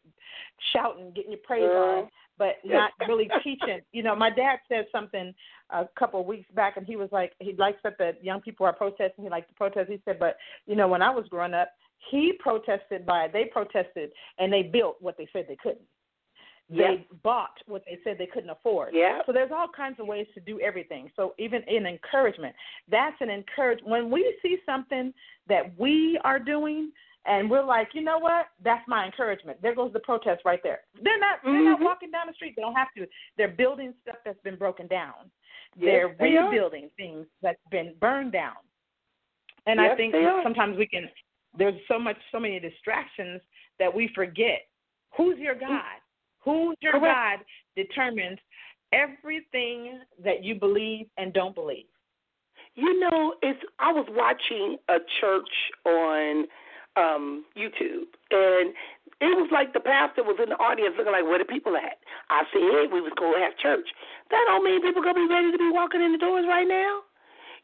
[0.72, 3.80] shouting, getting your praise on, but not really teaching.
[3.92, 5.34] You know, my dad said something
[5.70, 8.64] a couple of weeks back, and he was like, he likes that the young people
[8.64, 9.24] are protesting.
[9.24, 9.90] He likes to protest.
[9.90, 10.36] He said, but
[10.66, 11.68] you know, when I was growing up,
[12.10, 15.86] he protested by they protested and they built what they said they couldn't.
[16.70, 18.94] They bought what they said they couldn't afford.
[18.94, 19.20] Yeah.
[19.26, 21.10] So there's all kinds of ways to do everything.
[21.16, 22.54] So even in encouragement,
[22.88, 23.80] that's an encourage.
[23.84, 25.12] When we see something
[25.48, 26.92] that we are doing,
[27.24, 28.46] and we're like, you know what?
[28.64, 29.60] That's my encouragement.
[29.62, 30.80] There goes the protest right there.
[31.02, 31.38] They're not.
[31.44, 31.84] They're not Mhm.
[31.84, 32.54] walking down the street.
[32.56, 33.06] They don't have to.
[33.36, 35.30] They're building stuff that's been broken down.
[35.76, 38.56] Yes, they're they rebuilding things that's been burned down.
[39.66, 41.08] And I think sometimes we can.
[41.56, 43.40] There's so much, so many distractions
[43.78, 44.62] that we forget.
[45.16, 46.00] Who's your God?
[46.44, 47.14] Who's your Correct.
[47.14, 47.38] God
[47.76, 48.38] determines
[48.92, 51.86] everything that you believe and don't believe.
[52.74, 55.48] You know, it's I was watching a church
[55.84, 56.46] on
[56.96, 58.74] um YouTube and
[59.20, 62.00] it was like the pastor was in the audience looking like where the people at.
[62.28, 63.88] I said we was gonna have church.
[64.30, 67.00] That don't mean people gonna be ready to be walking in the doors right now.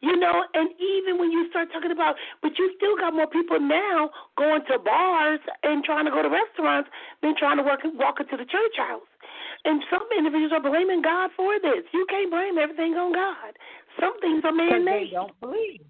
[0.00, 3.58] You know, and even when you start talking about, but you still got more people
[3.58, 6.88] now going to bars and trying to go to restaurants
[7.20, 9.11] than trying to work walk into the church house.
[9.64, 11.82] And some individuals are blaming God for this.
[11.92, 13.58] You can't blame everything on God.
[13.98, 15.08] Some things are man-made.
[15.08, 15.82] they don't believe.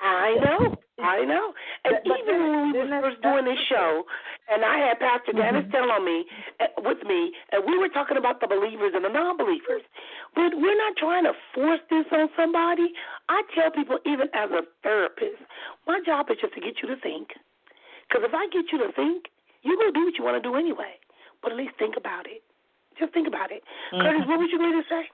[0.00, 1.54] I know, I know.
[1.84, 4.06] And But- even when we were first doing this show,
[4.48, 5.72] and I had Pastor Dennis Mhm.
[5.72, 6.26] Tell on me
[6.60, 9.82] uh, with me, and we were talking about the believers and the non-believers.
[10.34, 12.94] But we're not trying to force this on somebody.
[13.28, 15.42] I tell people, even as a therapist,
[15.86, 17.32] my job is just to get you to think.
[18.08, 19.30] Because if I get you to think,
[19.62, 20.98] you're gonna do what you want to do anyway.
[21.42, 22.42] But at least think about it.
[22.98, 23.62] Just think about it.
[23.90, 24.26] Curtis, Mhm.
[24.26, 25.08] what was you going to say?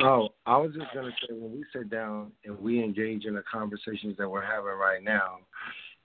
[0.00, 3.42] Oh, I was just gonna say when we sit down and we engage in the
[3.50, 5.38] conversations that we're having right now,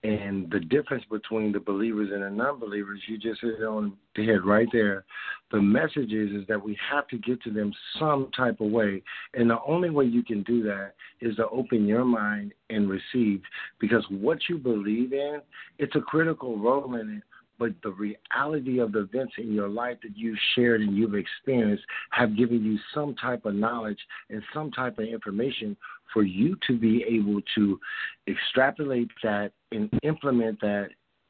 [0.04, 4.26] and the difference between the believers and the non-believers, you just hit it on the
[4.26, 5.04] head right there.
[5.52, 9.04] The message is is that we have to get to them some type of way,
[9.34, 13.42] and the only way you can do that is to open your mind and receive,
[13.80, 15.42] because what you believe in,
[15.78, 17.24] it's a critical role in it
[17.62, 21.84] but the reality of the events in your life that you've shared and you've experienced
[22.10, 24.00] have given you some type of knowledge
[24.32, 25.78] and some type of information
[26.12, 27.80] for you to be able to
[28.28, 30.90] extrapolate that and implement that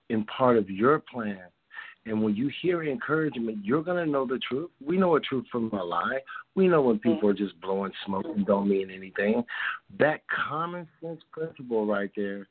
[0.10, 1.42] in part of your plan.
[2.06, 4.72] And when you hear encouragement, you're going to know the truth.
[4.82, 6.20] We know a truth from a lie.
[6.56, 9.44] We know when people are just blowing smoke and don't mean anything.
[10.00, 12.48] That common sense principle right there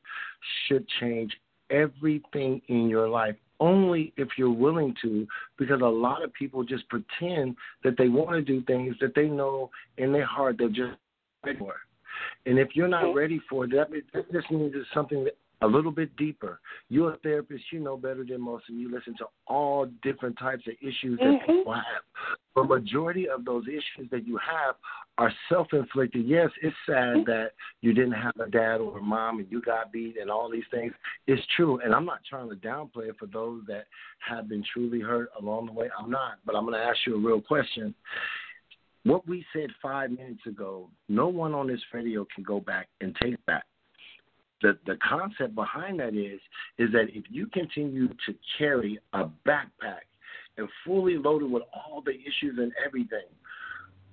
[0.67, 1.35] should change
[1.71, 5.25] everything in your life only if you're willing to,
[5.57, 9.27] because a lot of people just pretend that they want to do things that they
[9.27, 10.97] know in their heart they're just
[11.45, 11.75] ready for.
[12.45, 15.67] And if you're not ready for it, that, that just means it's something that, a
[15.67, 16.59] little bit deeper.
[16.89, 20.65] You're a therapist, you know better than most, and you listen to all different types
[20.67, 21.45] of issues that Mhm.
[21.45, 22.03] people have.
[22.55, 24.75] The majority of those issues that you have
[25.17, 26.25] are self inflicted.
[26.25, 29.91] Yes, it's sad that you didn't have a dad or a mom and you got
[29.91, 30.93] beat and all these things.
[31.27, 31.79] It's true.
[31.79, 33.87] And I'm not trying to downplay it for those that
[34.19, 35.89] have been truly hurt along the way.
[35.97, 36.39] I'm not.
[36.45, 37.95] But I'm going to ask you a real question.
[39.03, 43.15] What we said five minutes ago, no one on this radio can go back and
[43.15, 43.65] take back.
[44.61, 46.39] The, the concept behind that is
[46.77, 50.05] is that if you continue to carry a backpack
[50.57, 53.25] and fully loaded with all the issues and everything,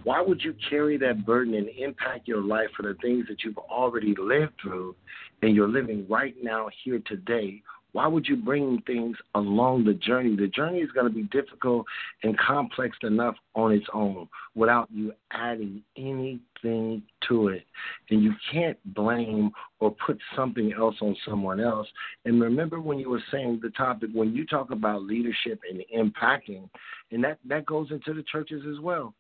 [0.05, 3.59] why would you carry that burden and impact your life for the things that you've
[3.59, 4.95] already lived through
[5.43, 10.37] and you're living right now here today Why would you bring things along the journey?
[10.37, 11.87] The journey is going to be difficult
[12.23, 17.65] and complex enough on its own without you adding anything to it.
[18.11, 21.89] And you can't blame or put something else on someone else.
[22.25, 26.69] And remember when you were saying the topic, when you talk about leadership and impacting,
[27.11, 29.15] and that, that goes into the churches as well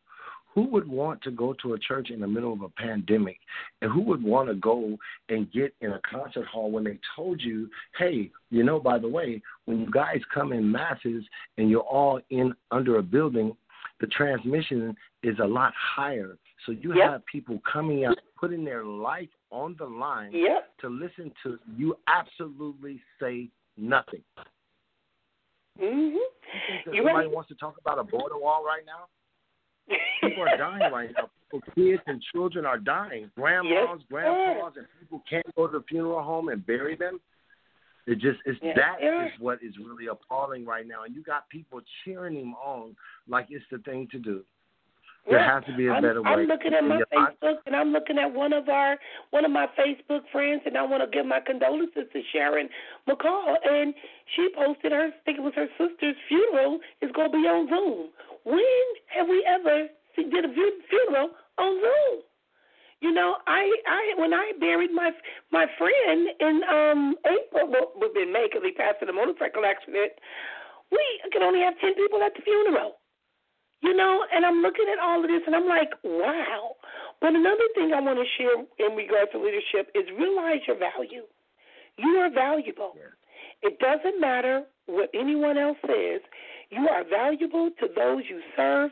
[0.58, 3.38] who would want to go to a church in the middle of a pandemic?
[3.80, 7.40] And who would want to go and get in a concert hall when they told
[7.40, 11.22] you, hey, you know, by the way, when you guys come in masses
[11.58, 13.56] and you're all in under a building,
[14.00, 16.36] the transmission is a lot higher.
[16.66, 17.08] So you yep.
[17.08, 20.70] have people coming out, putting their life on the line yep.
[20.80, 24.24] to listen to you absolutely say nothing.
[25.80, 26.16] Mm-hmm.
[26.16, 26.30] You
[26.68, 27.30] think that somebody right.
[27.30, 29.06] wants to talk about a border wall right now?
[30.20, 31.30] People are dying right now.
[31.50, 33.30] People, kids and children are dying.
[33.34, 37.20] Grandmas, yes, grandpas, and people can't go to the funeral home and bury them.
[38.06, 41.48] It just it's yes, that is what is really appalling right now, and you got
[41.50, 42.96] people cheering him on
[43.28, 44.44] like it's the thing to do.
[45.30, 46.30] There has to be a I'm, better way.
[46.30, 48.96] I'm looking at my Facebook, and I'm looking at one of our
[49.30, 52.68] one of my Facebook friends, and I want to give my condolences to Sharon
[53.08, 53.56] McCall.
[53.64, 53.94] And
[54.34, 57.68] she posted her, I think it was her sister's funeral, is going to be on
[57.68, 58.08] Zoom.
[58.44, 58.84] When
[59.16, 60.52] have we ever did a
[60.88, 62.22] funeral on Zoom?
[63.00, 65.10] You know, I I when I buried my
[65.52, 69.64] my friend in um April, well, it in May because he passed in a motorcycle
[69.64, 70.12] accident.
[70.90, 72.97] We could only have ten people at the funeral.
[73.80, 76.74] You know, and I'm looking at all of this and I'm like, wow.
[77.20, 81.22] But another thing I want to share in regards to leadership is realize your value.
[81.96, 82.92] You are valuable.
[82.96, 83.70] Yeah.
[83.70, 86.20] It doesn't matter what anyone else says.
[86.70, 88.90] You are valuable to those you serve.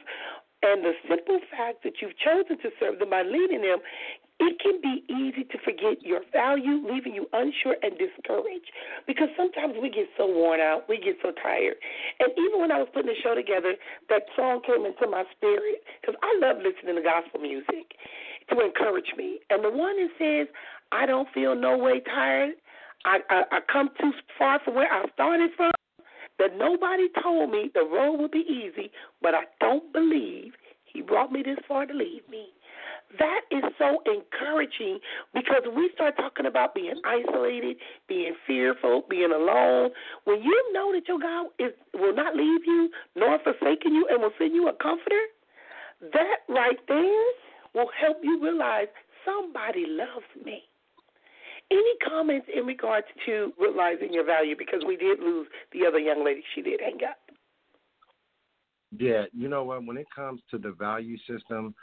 [0.62, 3.78] And the simple fact that you've chosen to serve them by leading them
[4.38, 8.70] it can be easy to forget your value, leaving you unsure and discouraged.
[9.06, 11.76] Because sometimes we get so worn out, we get so tired.
[12.20, 13.74] And even when I was putting the show together,
[14.10, 17.96] that song came into my spirit because I love listening to gospel music
[18.50, 19.40] to encourage me.
[19.48, 20.48] And the one that says,
[20.92, 22.54] "I don't feel no way tired.
[23.04, 25.72] I I, I come too far from where I started from."
[26.38, 28.90] That nobody told me the road would be easy,
[29.22, 30.52] but I don't believe
[30.84, 32.48] he brought me this far to leave me.
[33.18, 34.98] That is so encouraging
[35.32, 37.76] because we start talking about being isolated,
[38.08, 39.90] being fearful, being alone.
[40.24, 44.20] When you know that your God is will not leave you nor forsaken you and
[44.20, 45.22] will send you a comforter,
[46.12, 47.24] that right there
[47.74, 48.88] will help you realize
[49.24, 50.62] somebody loves me.
[51.70, 54.54] Any comments in regards to realizing your value?
[54.56, 56.42] Because we did lose the other young lady.
[56.54, 57.18] She did hang up.
[58.96, 59.84] Yeah, you know what?
[59.84, 61.74] When it comes to the value system,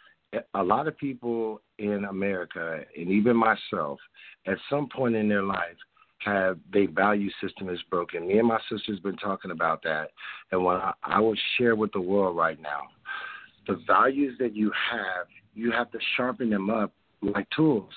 [0.53, 3.99] a lot of people in America, and even myself,
[4.47, 5.77] at some point in their life,
[6.19, 8.27] have their value system is broken.
[8.27, 10.11] Me and my sister's been talking about that,
[10.51, 12.81] and what I, I would share with the world right now,
[13.67, 16.91] the values that you have, you have to sharpen them up
[17.21, 17.93] like tools.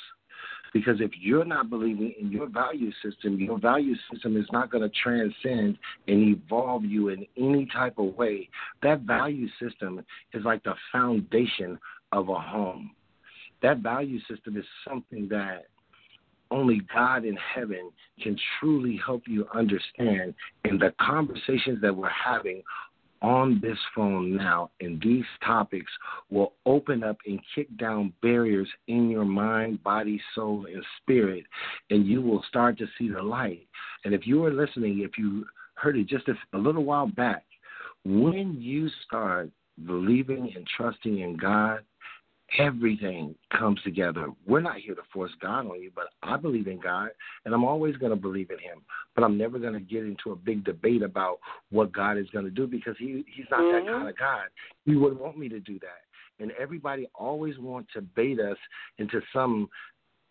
[0.72, 4.83] Because if you're not believing in your value system, your value system is not going
[4.83, 8.51] to transcend and evolve you in any type of way.
[8.83, 11.79] That value system is like the foundation
[12.17, 12.91] of a home.
[13.63, 15.67] That value system is something that
[16.51, 17.91] only God in heaven
[18.23, 20.35] can truly help you understand.
[20.65, 22.63] And the conversations that we're having
[23.23, 25.91] on this phone now and these topics
[26.31, 31.45] will open up and kick down barriers in your mind, body, soul, and spirit,
[31.91, 33.67] and you will start to see the light.
[34.05, 37.45] And if you are listening, if you heard it just a, a little while back,
[38.05, 39.51] when you start
[39.85, 41.81] believing and trusting in God,
[42.59, 44.29] everything comes together.
[44.47, 47.11] We're not here to force God on you, but I believe in God,
[47.45, 48.83] and I'm always going to believe in Him.
[49.15, 51.39] But I'm never going to get into a big debate about
[51.71, 53.87] what God is going to do because He He's not mm-hmm.
[53.87, 54.47] that kind of God.
[54.85, 56.43] He wouldn't want me to do that.
[56.43, 58.59] And everybody always wants to bait us
[58.99, 59.69] into some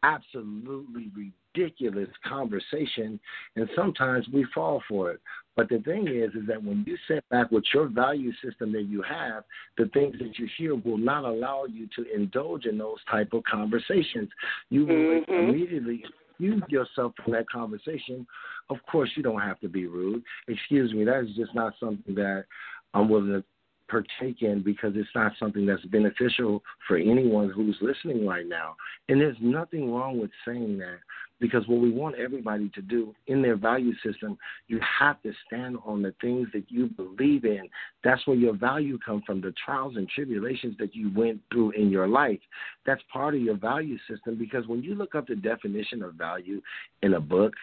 [0.04, 1.12] absolutely
[1.56, 3.20] ridiculous conversation,
[3.56, 5.22] and sometimes we fall for it.
[5.56, 8.84] But the thing is, is that when you sit back with your value system that
[8.84, 9.44] you have,
[9.78, 13.44] the things that you hear will not allow you to indulge in those type of
[13.44, 14.30] conversations.
[14.70, 15.34] You will mm-hmm.
[15.34, 18.28] immediately excuse yourself from that conversation.
[18.70, 20.24] Of course, you don't have to be rude.
[20.48, 22.46] Excuse me, that is just not something that
[22.94, 23.44] I'm willing to
[23.88, 28.76] partake in because it's not something that's beneficial for anyone who's listening right now.
[29.10, 31.00] And there's nothing wrong with saying that
[31.40, 35.78] because what we want everybody to do in their value system, you have to stand
[35.86, 37.68] on the things that you believe in.
[38.04, 41.90] That's where your value comes from, the trials and tribulations that you went through in
[41.90, 42.40] your life.
[42.86, 46.62] That's part of your value system because when you look up the definition of value
[47.02, 47.54] in a book,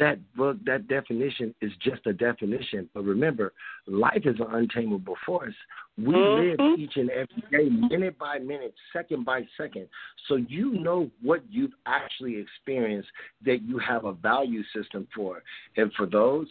[0.00, 2.88] that book, that definition is just a definition.
[2.92, 3.52] But remember,
[3.86, 5.54] life is an untamable force.
[5.96, 6.62] We mm-hmm.
[6.62, 9.86] live each and every day, minute by minute, second by second.
[10.26, 13.08] So you know what you've actually experienced
[13.44, 15.42] that you have a value system for.
[15.76, 16.48] And for those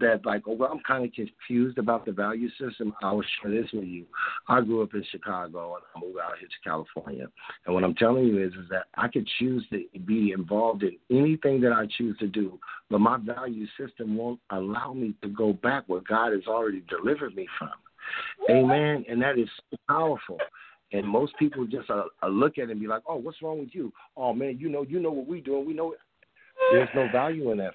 [0.00, 2.94] that like, oh well, I'm kind of confused about the value system.
[3.02, 4.06] I will share this with you.
[4.48, 7.26] I grew up in Chicago and I moved out here to California.
[7.66, 10.96] And what I'm telling you is, is that I could choose to be involved in
[11.10, 12.58] anything that I choose to do,
[12.90, 17.34] but my value system won't allow me to go back where God has already delivered
[17.34, 17.70] me from.
[18.50, 19.04] Amen.
[19.08, 19.48] And that is
[19.88, 20.38] powerful.
[20.92, 23.58] And most people just uh, uh, look at it and be like, "Oh, what's wrong
[23.58, 23.92] with you?
[24.16, 25.66] Oh man, you know, you know what we doing.
[25.66, 25.98] We know." it.
[26.72, 27.74] There's no value in that.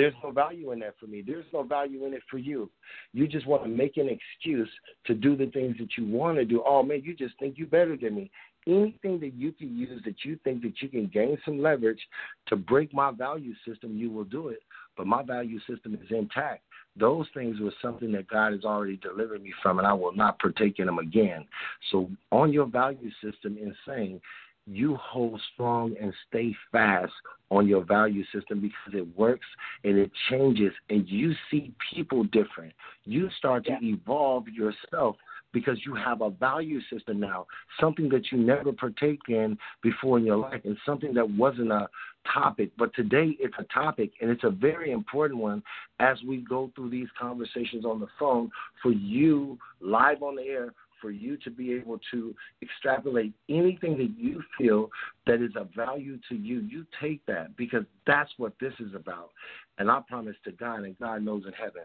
[0.00, 1.22] There's no value in that for me.
[1.26, 2.70] There's no value in it for you.
[3.12, 4.70] You just want to make an excuse
[5.04, 6.64] to do the things that you want to do.
[6.66, 8.30] Oh man, you just think you're better than me.
[8.66, 12.00] Anything that you can use that you think that you can gain some leverage
[12.46, 14.60] to break my value system, you will do it.
[14.96, 16.62] But my value system is intact.
[16.96, 20.38] Those things were something that God has already delivered me from, and I will not
[20.38, 21.44] partake in them again.
[21.92, 24.22] So, on your value system, in saying
[24.70, 27.12] you hold strong and stay fast
[27.50, 29.46] on your value system because it works
[29.84, 32.72] and it changes and you see people different.
[33.04, 33.94] You start to yeah.
[33.94, 35.16] evolve yourself
[35.52, 37.46] because you have a value system now,
[37.80, 41.88] something that you never partake in before in your life and something that wasn't a
[42.32, 42.70] topic.
[42.78, 45.64] But today it's a topic and it's a very important one
[45.98, 48.50] as we go through these conversations on the phone
[48.80, 54.14] for you live on the air for you to be able to extrapolate anything that
[54.16, 54.90] you feel
[55.26, 59.30] that is of value to you, you take that because that's what this is about.
[59.78, 61.82] And I promise to God, and God knows in heaven,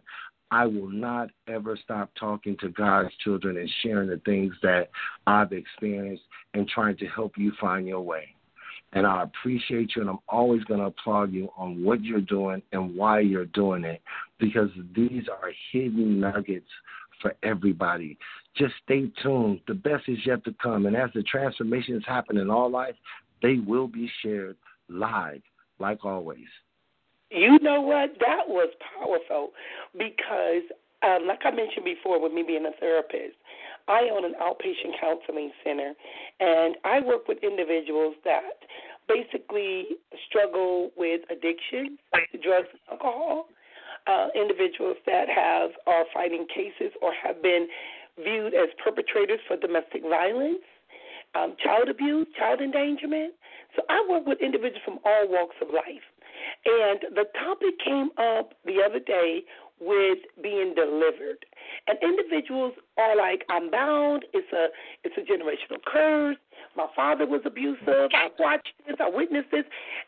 [0.52, 4.90] I will not ever stop talking to God's children and sharing the things that
[5.26, 8.36] I've experienced and trying to help you find your way.
[8.94, 12.62] And I appreciate you, and I'm always going to applaud you on what you're doing
[12.72, 14.02] and why you're doing it
[14.40, 16.70] because these are hidden nuggets
[17.22, 18.18] for everybody.
[18.56, 19.62] Just stay tuned.
[19.68, 20.86] The best is yet to come.
[20.86, 22.96] And as the transformations happen in our life,
[23.42, 24.58] they will be shared
[24.90, 25.42] live,
[25.80, 26.48] like always.
[27.32, 28.12] You know what?
[28.20, 29.52] That was powerful
[29.94, 30.64] because,
[31.04, 33.36] um, like I mentioned before, with me being a therapist,
[33.88, 35.94] I own an outpatient counseling center,
[36.40, 38.64] and I work with individuals that
[39.08, 39.86] basically
[40.28, 41.98] struggle with addiction,
[42.42, 43.48] drugs, alcohol
[44.08, 47.68] uh, individuals that have are fighting cases or have been
[48.24, 50.64] viewed as perpetrators for domestic violence,
[51.36, 53.34] um, child abuse, child endangerment.
[53.76, 56.06] So I work with individuals from all walks of life.
[56.66, 59.44] And the topic came up the other day
[59.80, 61.46] with being delivered.
[61.88, 64.68] And individuals are like, I'm bound, it's a
[65.04, 66.38] it's a generational curse,
[66.76, 68.12] my father was abusive.
[68.14, 68.96] I watched this.
[69.00, 69.64] I witnessed this.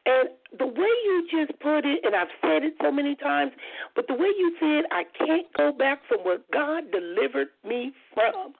[0.05, 3.51] And the way you just put it, and I've said it so many times,
[3.95, 8.53] but the way you said, I can't go back from where God delivered me from.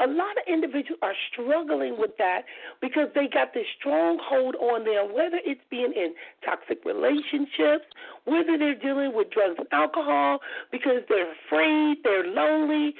[0.00, 2.42] A lot of individuals are struggling with that
[2.80, 7.84] because they got this stronghold on them, whether it's being in toxic relationships,
[8.24, 10.38] whether they're dealing with drugs and alcohol
[10.72, 12.94] because they're afraid, they're lonely,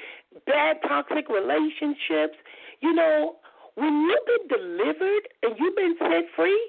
[0.45, 2.37] bad toxic relationships.
[2.81, 3.35] You know,
[3.75, 6.59] when you've been delivered and you've been set free,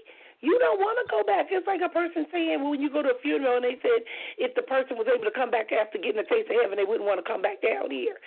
[0.41, 1.49] you don't want to go back.
[1.51, 4.05] It's like a person saying when you go to a funeral and they said
[4.39, 6.85] if the person was able to come back after getting a taste of heaven, they
[6.85, 8.19] wouldn't want to come back down here.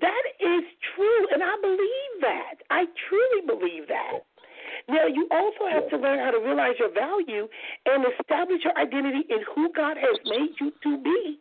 [0.00, 0.64] That is
[0.94, 2.54] true, and I believe that.
[2.70, 4.26] I truly believe that.
[4.88, 7.48] Now, you also have to learn how to realize your value
[7.86, 11.38] and establish your identity in who God has made you to be.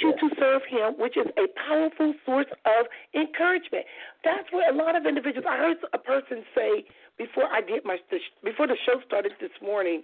[0.00, 3.84] You to serve him, which is a powerful source of encouragement.
[4.24, 5.46] That's what a lot of individuals.
[5.48, 6.84] I heard a person say
[7.18, 7.98] before I did my
[8.44, 10.02] before the show started this morning.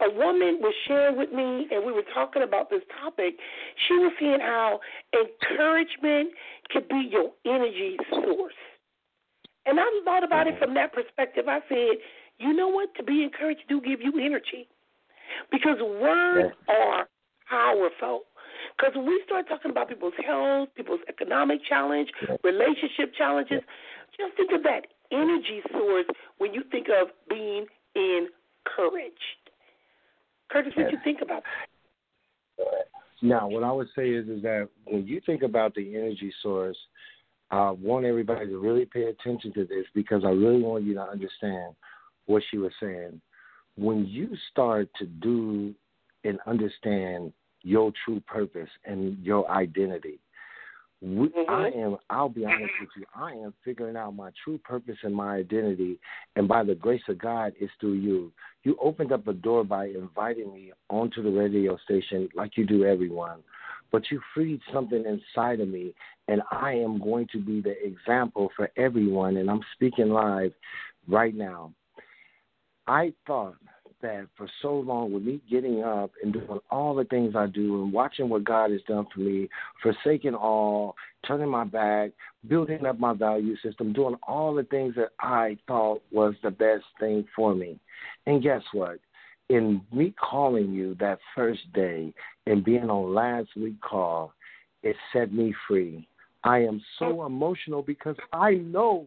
[0.00, 3.34] A woman was sharing with me, and we were talking about this topic.
[3.86, 4.80] She was saying how
[5.12, 6.30] encouragement
[6.70, 8.54] could be your energy source.
[9.66, 10.64] And I thought about it mm-hmm.
[10.64, 11.46] from that perspective.
[11.48, 11.98] I said,
[12.38, 12.94] you know what?
[12.96, 14.68] To be encouraged do give you energy.
[15.50, 17.08] Because words are
[17.50, 18.22] powerful.
[18.76, 22.10] Because when we start talking about people's health, people's economic challenge,
[22.44, 23.62] relationship challenges,
[24.18, 26.06] just think of that energy source
[26.38, 29.16] when you think of being encouraged.
[30.50, 32.68] Curtis, what do you think about that?
[33.22, 36.76] Now, what I would say is, is that when you think about the energy source,
[37.50, 41.02] I want everybody to really pay attention to this because I really want you to
[41.02, 41.74] understand
[42.26, 43.20] what she was saying.
[43.76, 45.74] When you start to do
[46.24, 47.32] and understand
[47.66, 50.20] your true purpose and your identity.
[51.02, 51.50] We, mm-hmm.
[51.50, 51.96] I am.
[52.08, 53.04] I'll be honest with you.
[53.14, 55.98] I am figuring out my true purpose and my identity,
[56.36, 58.32] and by the grace of God, it's through you.
[58.62, 62.84] You opened up a door by inviting me onto the radio station, like you do
[62.84, 63.40] everyone.
[63.92, 65.92] But you freed something inside of me,
[66.28, 69.36] and I am going to be the example for everyone.
[69.36, 70.52] And I'm speaking live
[71.08, 71.72] right now.
[72.86, 73.56] I thought
[74.02, 77.82] that for so long with me getting up and doing all the things I do
[77.82, 79.48] and watching what God has done for me,
[79.82, 80.94] forsaking all,
[81.26, 82.10] turning my back,
[82.48, 86.84] building up my value system, doing all the things that I thought was the best
[87.00, 87.78] thing for me.
[88.26, 88.98] And guess what?
[89.48, 92.12] In me calling you that first day
[92.46, 94.32] and being on last week call,
[94.82, 96.08] it set me free.
[96.44, 99.06] I am so emotional because I know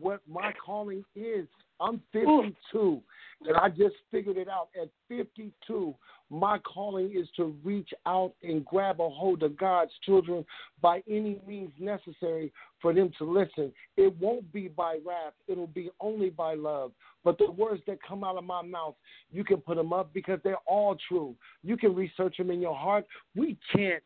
[0.00, 1.46] what my calling is.
[1.80, 3.00] I'm 52.
[3.46, 5.94] And I just figured it out at 52.
[6.30, 10.44] My calling is to reach out and grab a hold of God's children
[10.80, 13.72] by any means necessary for them to listen.
[13.96, 16.92] It won't be by wrath, it'll be only by love.
[17.22, 18.94] But the words that come out of my mouth,
[19.30, 21.34] you can put them up because they're all true.
[21.62, 23.06] You can research them in your heart.
[23.34, 24.02] We can't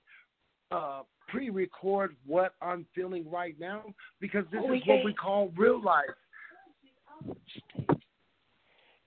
[0.70, 3.82] uh, pre record what I'm feeling right now
[4.20, 6.04] because this is what we call real life.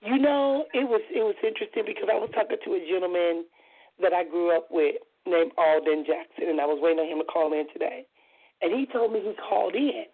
[0.02, 3.45] You know, it was it was interesting because I was talking to a gentleman
[4.02, 4.97] that I grew up with
[5.30, 8.06] named Alden Jackson, and I was waiting on him to call in today.
[8.62, 10.10] And he told me he called in.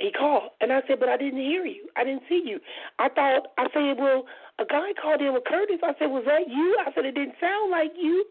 [0.00, 1.88] He called, and I said, "But I didn't hear you.
[1.96, 2.60] I didn't see you."
[2.98, 4.24] I thought I said, "Well,
[4.58, 7.36] a guy called in with Curtis." I said, "Was that you?" I said, "It didn't
[7.38, 8.24] sound like you."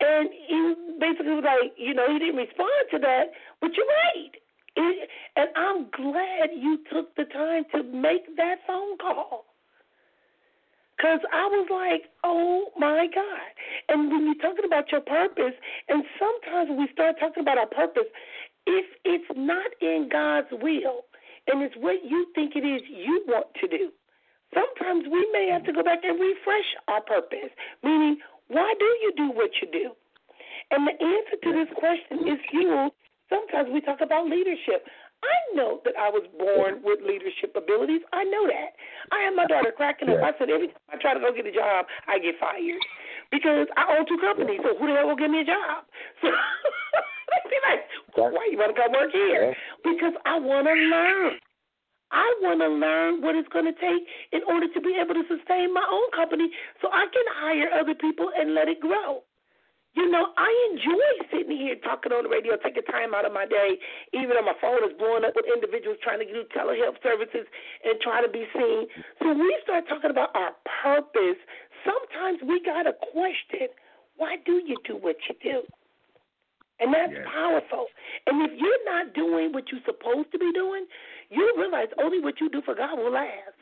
[0.00, 4.32] And he basically was like, you know, he didn't respond to that, but you're right.
[4.76, 9.46] It, and I'm glad you took the time to make that phone call.
[10.96, 13.50] Because I was like, oh my God.
[13.88, 15.52] And when you're talking about your purpose,
[15.88, 18.08] and sometimes when we start talking about our purpose,
[18.66, 21.04] if it's not in God's will
[21.46, 23.92] and it's what you think it is you want to do,
[24.54, 27.52] sometimes we may have to go back and refresh our purpose.
[27.84, 28.16] Meaning,
[28.48, 29.90] why do you do what you do?
[30.70, 32.92] And the answer to this question is fueled.
[33.28, 34.86] Sometimes we talk about leadership.
[35.22, 38.02] I know that I was born with leadership abilities.
[38.12, 38.76] I know that.
[39.10, 40.20] I have my daughter cracking up.
[40.22, 42.82] I said every time I try to go get a job, I get fired
[43.30, 44.60] because I own two companies.
[44.62, 45.84] So who the hell will give me a job?
[47.26, 47.82] So they be like,
[48.32, 49.50] why you want to come work here?
[49.82, 51.34] Because I want to learn.
[52.12, 55.26] I want to learn what it's going to take in order to be able to
[55.26, 56.48] sustain my own company
[56.80, 59.26] so I can hire other people and let it grow.
[59.96, 63.48] You know, I enjoy sitting here talking on the radio, taking time out of my
[63.48, 63.80] day,
[64.12, 67.48] even though my phone is blowing up with individuals trying to do telehealth services
[67.80, 68.84] and trying to be seen.
[69.18, 70.52] So when we start talking about our
[70.84, 71.40] purpose,
[71.80, 73.72] sometimes we got to question
[74.20, 75.64] why do you do what you do?
[76.80, 77.24] And that's yes.
[77.32, 77.88] powerful.
[78.28, 80.84] And if you're not doing what you're supposed to be doing,
[81.30, 83.55] you realize only what you do for God will last.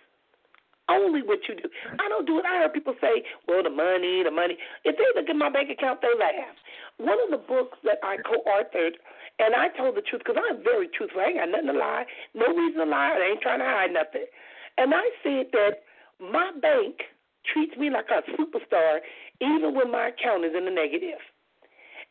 [0.89, 1.69] Only what you do.
[1.97, 2.45] I don't do it.
[2.45, 4.59] I heard people say, well, the money, the money.
[4.85, 6.57] If they look at my bank account, they laugh.
[7.01, 9.01] One of the books that I co authored,
[9.41, 11.25] and I told the truth because I'm very truthful.
[11.25, 12.05] I ain't got nothing to lie,
[12.37, 13.17] no reason to lie.
[13.17, 14.29] I ain't trying to hide nothing.
[14.77, 15.89] And I said that
[16.21, 17.01] my bank
[17.49, 19.01] treats me like a superstar
[19.41, 21.19] even when my account is in the negative.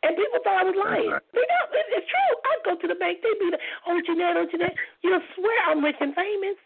[0.03, 1.13] And people thought I was lying.
[1.31, 2.33] They know, it's true.
[2.43, 4.75] I go to the bank, they be like, oh, Jeanette, oh, Jeanette.
[4.99, 6.59] You'll swear I'm rich and famous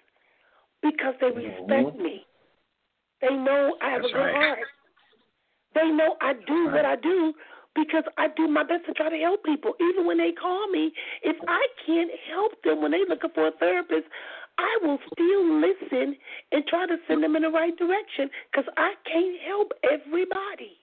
[0.82, 2.04] because they respect mm-hmm.
[2.04, 2.26] me.
[3.22, 4.36] They know I have That's a good right.
[4.36, 4.60] heart.
[5.76, 6.74] They know I do right.
[6.74, 7.34] what I do
[7.76, 9.74] because I do my best to try to help people.
[9.80, 10.92] Even when they call me,
[11.24, 14.06] if I can't help them when they're looking for a therapist,
[14.58, 16.16] I will still listen
[16.52, 20.78] and try to send them in the right direction because I can't help everybody.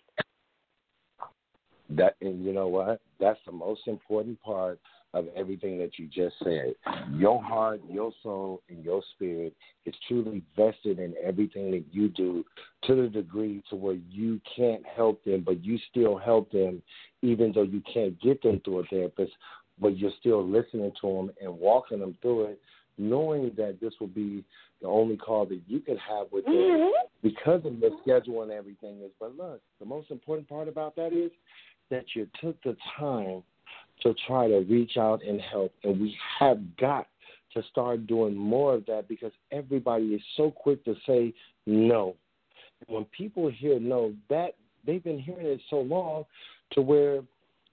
[1.91, 3.01] That and you know what?
[3.21, 4.79] That's the most important part
[5.15, 6.75] of everything that you just said.
[7.13, 9.55] Your heart, your soul, and your spirit
[9.87, 12.45] is truly vested in everything that you do
[12.87, 16.83] to the degree to where you can't help them, but you still help them,
[17.23, 19.33] even though you can't get them through a therapist,
[19.81, 22.61] but you're still listening to them and walking them through it,
[22.99, 24.45] knowing that this will be
[24.83, 27.07] the only call that you could have with them mm-hmm.
[27.23, 29.11] because of the schedule and everything is.
[29.19, 31.31] But look, the most important part about that is
[31.91, 33.43] that you took the time
[34.03, 35.73] to try to reach out and help.
[35.83, 37.07] And we have got
[37.55, 41.33] to start doing more of that because everybody is so quick to say
[41.67, 42.17] no.
[42.87, 46.25] When people hear no, that they've been hearing it so long
[46.73, 47.23] to where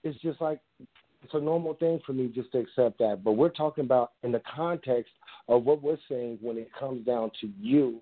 [0.03, 0.59] it's just like
[1.24, 3.24] it's a normal thing for me just to accept that.
[3.24, 5.11] But we're talking about in the context
[5.47, 7.99] of what we're saying when it comes down to you.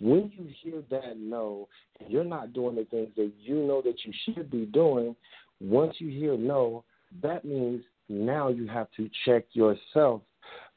[0.00, 1.68] When you hear that no,
[2.08, 5.14] you're not doing the things that you know that you should be doing,
[5.60, 6.84] once you hear no,
[7.22, 10.22] that means Now you have to check yourself.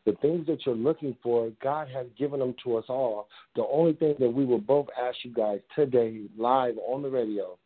[0.06, 3.28] The things that you're looking for, God has given them to us all.
[3.56, 7.58] The only thing that we will both ask you guys today, live on the radio,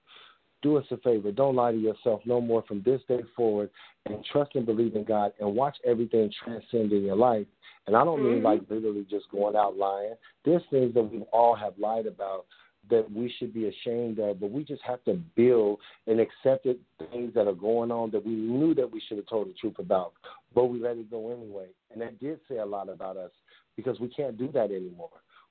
[0.61, 1.31] do us a favor.
[1.31, 3.69] Don't lie to yourself no more from this day forward
[4.05, 7.47] and trust and believe in God and watch everything transcend in your life.
[7.87, 8.45] And I don't mean Mm-hmm.
[8.45, 10.15] like literally just going out lying.
[10.45, 12.45] There's things that we all have lied about
[12.89, 16.79] that we should be ashamed of, but we just have to build and accept it,
[17.11, 19.79] things that are going on that we knew that we should have told the truth
[19.79, 20.13] about,
[20.53, 21.67] but we let it go anyway.
[21.91, 23.31] And that did say a lot about us
[23.75, 25.09] because we can't do that anymore.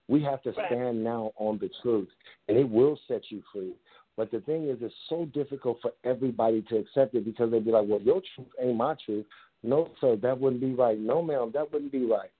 [0.08, 0.66] We have to Right.
[0.66, 2.08] stand now on the truth,
[2.48, 3.74] and it will set you free.
[4.16, 7.70] But the thing is, it's so difficult for everybody to accept it because they'd be
[7.70, 9.26] like, well, your truth ain't my truth.
[9.62, 10.98] No, sir, that wouldn't be right.
[10.98, 12.30] No, ma'am, that wouldn't be right.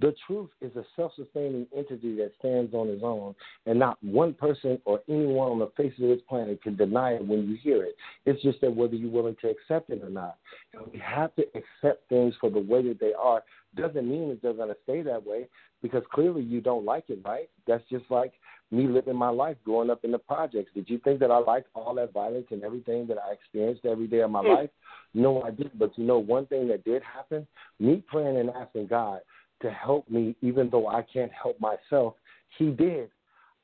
[0.00, 3.34] The truth is a self sustaining entity that stands on its own,
[3.66, 7.26] and not one person or anyone on the face of this planet can deny it
[7.26, 7.94] when you hear it.
[8.26, 10.36] It's just that whether you're willing to accept it or not.
[10.72, 13.44] And we have to accept things for the way that they are.
[13.76, 15.48] Doesn't mean that they're going to stay that way
[15.80, 17.48] because clearly you don't like it, right?
[17.66, 18.32] That's just like
[18.70, 20.70] me living my life growing up in the projects.
[20.74, 24.08] Did you think that I liked all that violence and everything that I experienced every
[24.08, 24.48] day of my Mm.
[24.48, 24.70] life?
[25.12, 25.78] No, I didn't.
[25.78, 27.46] But you know, one thing that did happen,
[27.78, 29.20] me praying and asking God
[29.62, 32.14] to help me, even though I can't help myself,
[32.58, 33.10] He did.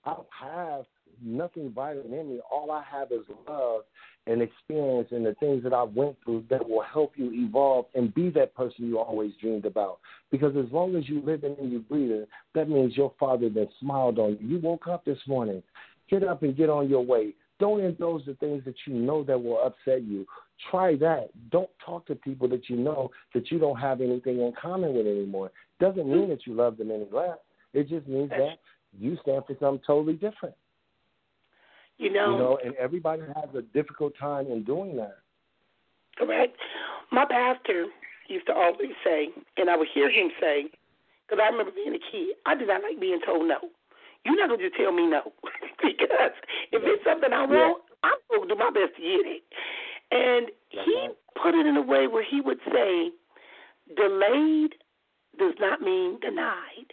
[0.05, 0.85] I don't have
[1.23, 2.41] nothing violent in me.
[2.51, 3.83] All I have is love
[4.27, 8.15] and experience and the things that I've went through that will help you evolve and
[8.15, 9.99] be that person you always dreamed about.
[10.31, 14.19] Because as long as you living and you breathing, that means your father that smiled
[14.19, 14.49] on you.
[14.49, 15.63] You woke up this morning.
[16.11, 17.35] Get up and get on your way.
[17.61, 20.27] Don't indulge the things that you know that will upset you.
[20.71, 21.29] Try that.
[21.51, 25.07] Don't talk to people that you know that you don't have anything in common with
[25.07, 25.53] anymore.
[25.79, 27.39] Doesn't mean that you love them any less.
[27.73, 28.59] It just means that
[28.99, 30.55] you stand for something totally different.
[31.99, 35.19] You know, You know, and everybody has a difficult time in doing that.
[36.19, 36.57] correct?
[37.13, 37.87] My pastor
[38.29, 40.67] used to always say, and I would hear him say,
[41.27, 43.59] because I remember being a kid, I did not like being told no.
[44.25, 45.33] You're not going to tell me no.
[45.83, 46.35] because
[46.73, 49.43] if it's something I want, I'm going to do my best to get it.
[50.11, 51.09] And he
[51.41, 53.11] put it in a way where he would say,
[53.97, 54.75] delayed
[55.39, 56.93] does not mean denied.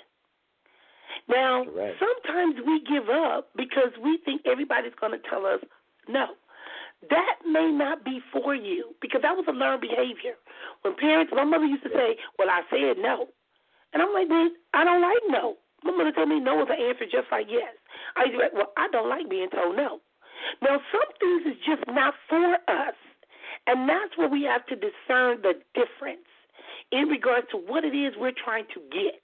[1.27, 1.97] Now, Correct.
[1.99, 5.59] sometimes we give up because we think everybody's going to tell us
[6.07, 6.27] no.
[7.09, 10.33] That may not be for you because that was a learned behavior.
[10.81, 13.27] When parents, my mother used to say, "Well, I said no,"
[13.93, 16.81] and I'm like, "But I don't like no." My mother told me no was an
[16.81, 17.73] answer just like yes.
[18.15, 20.01] I used to be like, "Well, I don't like being told no."
[20.61, 22.97] Now, some things is just not for us,
[23.67, 26.27] and that's where we have to discern the difference
[26.91, 29.21] in regards to what it is we're trying to get.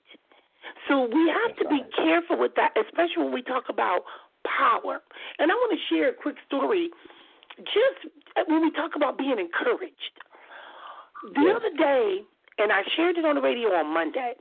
[0.87, 4.03] So we have to be careful with that, especially when we talk about
[4.45, 5.01] power.
[5.39, 6.89] And I want to share a quick story.
[7.57, 10.13] Just uh, when we talk about being encouraged,
[11.35, 12.21] the other day,
[12.57, 14.33] and I shared it on the radio on Monday.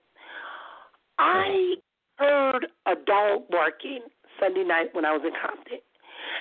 [1.18, 1.80] I uh-huh.
[2.22, 4.00] Heard a dog barking
[4.38, 5.82] Sunday night when I was in Compton.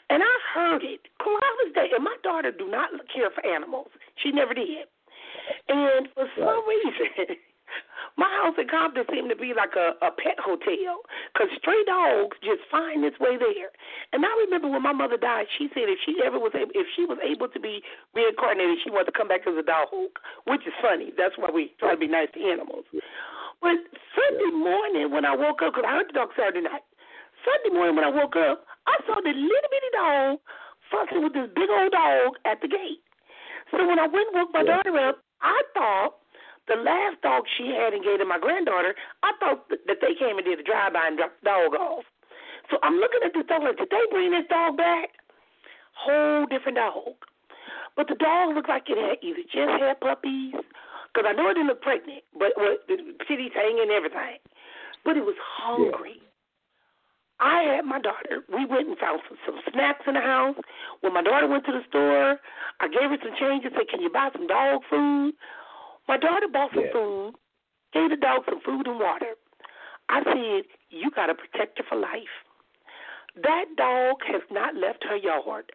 [0.09, 1.89] And I heard it cloudless day.
[1.95, 3.89] And my daughter do not care for animals.
[4.21, 4.85] She never did.
[5.67, 7.35] And for some reason,
[8.17, 11.01] my house in Compton seemed to be like a, a pet hotel
[11.33, 13.73] because stray dogs just find its way there.
[14.13, 16.87] And I remember when my mother died, she said if she ever was able, if
[16.95, 17.81] she was able to be
[18.13, 19.89] reincarnated, she wanted to come back as a dog,
[20.45, 21.11] which is funny.
[21.17, 22.85] That's why we try to be nice to animals.
[24.61, 26.85] Morning when I woke up, because I heard the dog Saturday night,
[27.41, 30.37] Sunday morning when I woke up, I saw the little bitty dog
[30.93, 33.01] fussing with this big old dog at the gate.
[33.73, 36.21] So when I went and woke my daughter up, I thought
[36.69, 38.93] the last dog she had and gave to my granddaughter,
[39.25, 42.05] I thought that they came and did a drive-by and dropped the dog off.
[42.69, 45.09] So I'm looking at this dog like, did they bring this dog back?
[45.97, 47.17] Whole different dog.
[47.97, 50.53] But the dog looked like it had either just had puppies,
[51.13, 52.95] because I know it didn't look pregnant, but well, the
[53.27, 54.39] titties hanging and everything.
[55.03, 56.21] But it was hungry.
[57.39, 58.45] I had my daughter.
[58.53, 60.55] We went and found some, some snacks in the house.
[61.01, 62.39] When my daughter went to the store,
[62.79, 65.33] I gave her some change and said, "Can you buy some dog food?"
[66.07, 66.91] My daughter bought some Yeah.
[66.93, 67.33] food,
[67.93, 69.35] gave the dog some food and water.
[70.09, 72.45] I said, "You got to protect her for life."
[73.35, 75.71] That dog has not left her yard.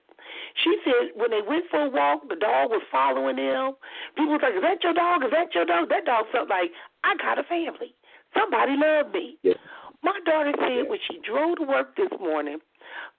[0.62, 3.76] She said when they went for a walk, the dog was following them.
[4.16, 5.24] People was like, "Is that your dog?
[5.24, 6.72] Is that your dog?" That dog felt like
[7.04, 7.94] I got a family.
[8.34, 9.38] Somebody loved me.
[9.42, 9.54] Yeah.
[10.02, 12.58] My daughter said when she drove to work this morning,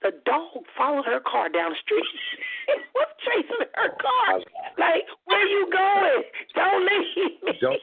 [0.01, 2.05] the dog followed her car down the street.
[2.67, 4.39] it was chasing her car.
[4.77, 6.23] Like, where you going?
[6.55, 7.53] Don't leave me.
[7.61, 7.81] Don't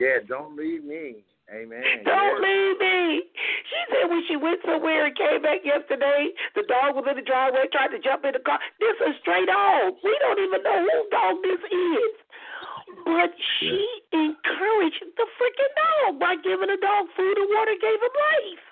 [0.00, 1.24] yeah, don't leave me.
[1.54, 2.02] Amen.
[2.02, 2.48] Don't Yeah.
[2.48, 3.30] leave me.
[3.70, 7.22] She said when she went somewhere and came back yesterday, the dog was in the
[7.22, 8.58] driveway, tried to jump in the car.
[8.80, 9.96] This is a stray dog.
[10.02, 12.12] We don't even know whose dog this is.
[13.04, 18.14] But she encouraged the freaking dog by giving the dog food and water, gave him
[18.32, 18.64] life.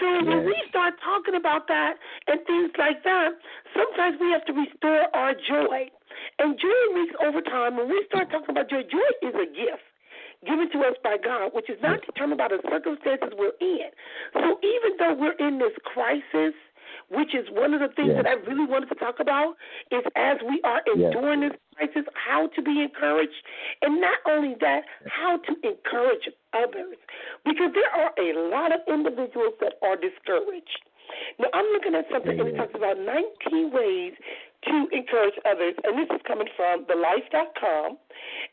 [0.00, 0.24] So yes.
[0.24, 3.36] when we start talking about that and things like that,
[3.74, 5.90] sometimes we have to restore our joy.
[6.38, 7.76] And joy reaches over time.
[7.76, 9.84] When we start talking about joy, joy is a gift
[10.46, 13.90] given to us by God, which is not determined by the circumstances we're in.
[14.34, 16.54] So even though we're in this crisis,
[17.10, 18.22] which is one of the things yes.
[18.22, 19.56] that I really wanted to talk about,
[19.90, 21.52] is as we are enduring yes.
[21.52, 23.36] this crisis, how to be encouraged,
[23.82, 26.96] and not only that, how to encourage others,
[27.44, 30.80] because there are a lot of individuals that are discouraged.
[31.38, 34.14] Now I'm looking at something and it talks about 19 ways
[34.64, 37.98] to encourage others, and this is coming from thelife.com,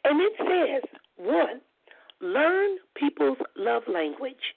[0.03, 0.83] and it says
[1.15, 1.61] one,
[2.22, 4.55] learn people's love language.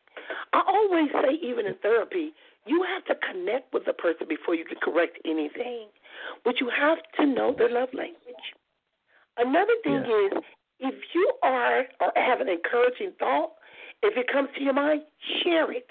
[0.52, 2.32] I always say, even in therapy,
[2.66, 5.88] you have to connect with the person before you can correct anything.
[6.44, 8.44] But you have to know their love language.
[9.36, 10.42] Another thing is
[10.80, 13.52] if you are or have an encouraging thought,
[14.02, 15.02] if it comes to your mind,
[15.42, 15.86] share it.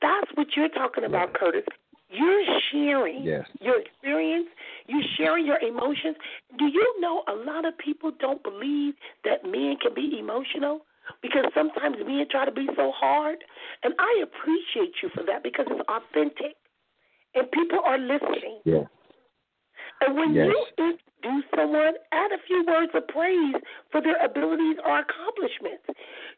[0.00, 1.64] That's what you're talking about, Curtis.
[2.10, 3.46] You're sharing yes.
[3.60, 4.48] your experience.
[4.86, 6.16] You're sharing your emotions.
[6.58, 8.94] Do you know a lot of people don't believe
[9.24, 10.82] that men can be emotional?
[11.20, 13.38] Because sometimes men try to be so hard.
[13.82, 16.56] And I appreciate you for that because it's authentic
[17.34, 18.60] and people are listening.
[18.64, 18.84] Yeah.
[20.02, 20.50] And when yes.
[20.50, 23.54] you introduce someone, add a few words of praise
[23.90, 25.86] for their abilities or accomplishments.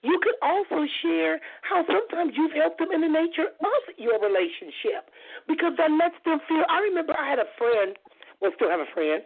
[0.03, 5.09] You could also share how sometimes you've helped them in the nature of your relationship
[5.49, 6.65] because that lets them feel.
[6.69, 7.97] I remember I had a friend,
[8.41, 9.23] well, still have a friend.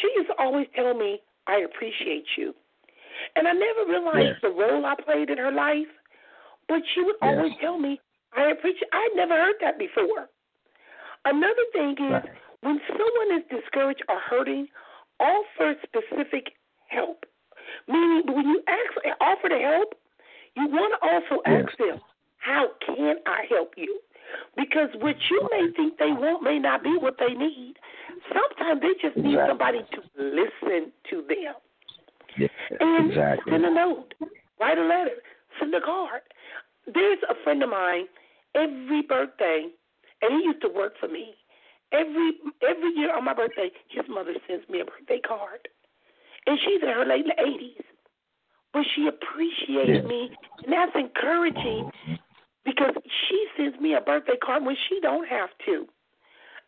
[0.00, 2.54] She used to always tell me, I appreciate you.
[3.36, 5.90] And I never realized the role I played in her life.
[6.68, 8.00] But she would always tell me,
[8.36, 10.28] I appreciate I'd never heard that before.
[11.24, 12.24] Another thing is right.
[12.62, 14.66] when someone is discouraged or hurting,
[15.20, 16.54] offer specific
[16.88, 17.24] help.
[17.88, 19.94] Meaning when you ask offer to help,
[20.56, 21.64] you want to also yes.
[21.68, 22.00] ask them,
[22.38, 24.00] How can I help you?
[24.56, 27.74] Because what you may think they want may not be what they need.
[28.32, 31.54] Sometimes they just need somebody to listen to them.
[32.38, 32.48] Yeah,
[32.80, 33.52] and exactly.
[33.52, 34.14] send a note,
[34.60, 35.16] write a letter,
[35.58, 36.22] send a card.
[36.92, 38.06] There's a friend of mine.
[38.54, 39.68] Every birthday,
[40.20, 41.34] and he used to work for me.
[41.92, 42.32] Every
[42.68, 45.68] every year on my birthday, his mother sends me a birthday card,
[46.46, 47.82] and she's in her late eighties.
[48.72, 50.30] But she appreciates me,
[50.64, 51.90] and that's encouraging
[52.64, 52.94] because
[53.28, 55.86] she sends me a birthday card when she don't have to.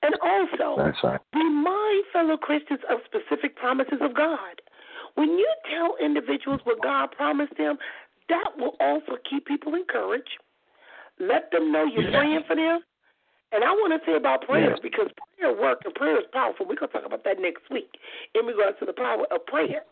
[0.03, 1.21] And also, right.
[1.35, 4.61] remind fellow Christians of specific promises of God.
[5.15, 7.79] When you tell individuals what God promised them,
[8.29, 10.39] that will also keep people encouraged.
[11.21, 12.19] Let them know you're yeah.
[12.19, 12.81] praying for them.
[13.53, 16.67] And I want to say about prayer because prayer works and prayer is powerful.
[16.67, 17.95] We're going to talk about that next week
[18.35, 19.87] in regards to the power of prayer.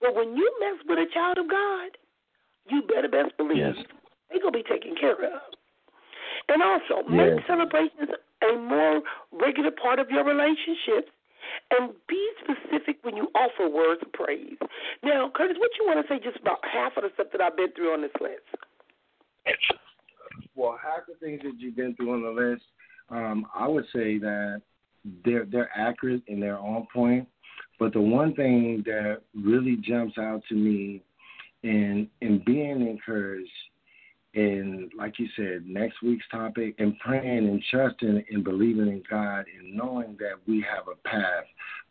[0.00, 1.98] But when you mess with a child of God,
[2.70, 3.74] you better best believe yes.
[4.30, 5.42] they're going to be taken care of.
[6.48, 9.02] And also, make celebrations a more
[9.32, 11.10] regular part of your relationships
[11.70, 14.56] and be specific when you offer words of praise.
[15.02, 17.56] Now, Curtis, what you want to say just about half of the stuff that I've
[17.56, 19.58] been through on this list?
[20.54, 22.62] Well, half the things that you've been through on the list,
[23.10, 24.62] um, I would say that
[25.24, 27.28] they're they're accurate and they're on point.
[27.78, 31.02] But the one thing that really jumps out to me
[31.62, 33.50] in in being encouraged
[34.38, 39.46] and like you said, next week's topic and praying and trusting and believing in God
[39.58, 41.44] and knowing that we have a path.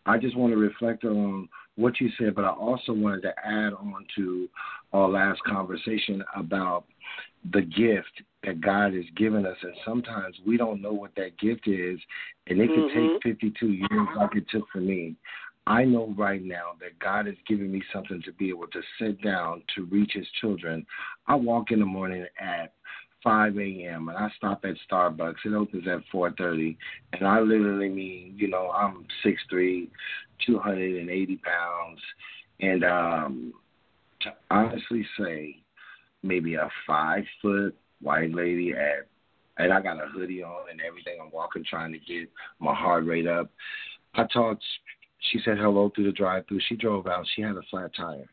[0.05, 3.73] I just want to reflect on what you said, but I also wanted to add
[3.73, 4.47] on to
[4.93, 6.85] our last conversation about
[7.51, 9.57] the gift that God has given us.
[9.61, 11.99] And sometimes we don't know what that gift is,
[12.47, 13.19] and it mm-hmm.
[13.19, 15.15] could take 52 years like it took for me.
[15.67, 19.21] I know right now that God has given me something to be able to sit
[19.21, 20.85] down to reach His children.
[21.27, 22.73] I walk in the morning at
[23.21, 24.07] 5 a.m.
[24.07, 25.45] and I stop at Starbucks.
[25.45, 26.77] It opens at 4:30,
[27.11, 29.89] and I literally mean, you know, I'm 6'3",
[30.45, 31.99] 280 pounds,
[32.61, 33.53] and um,
[34.21, 35.57] to honestly say,
[36.23, 39.07] maybe a five foot white lady at,
[39.57, 41.17] and I got a hoodie on and everything.
[41.21, 42.29] I'm walking trying to get
[42.61, 43.51] my heart rate up.
[44.15, 44.63] I talked
[45.19, 46.59] she said hello through the drive-through.
[46.67, 47.25] She drove out.
[47.35, 48.29] She had a flat tire.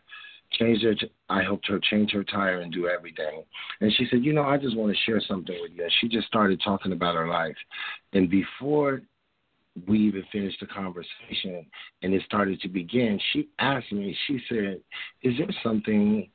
[0.52, 0.94] Changed her.
[1.28, 3.44] I helped her change her tire and do everything.
[3.80, 6.08] And she said, "You know, I just want to share something with you." And she
[6.08, 7.56] just started talking about her life.
[8.12, 9.02] And before
[9.88, 11.66] we even finished the conversation
[12.02, 14.16] and it started to begin, she asked me.
[14.26, 14.80] She said,
[15.22, 16.30] "Is there something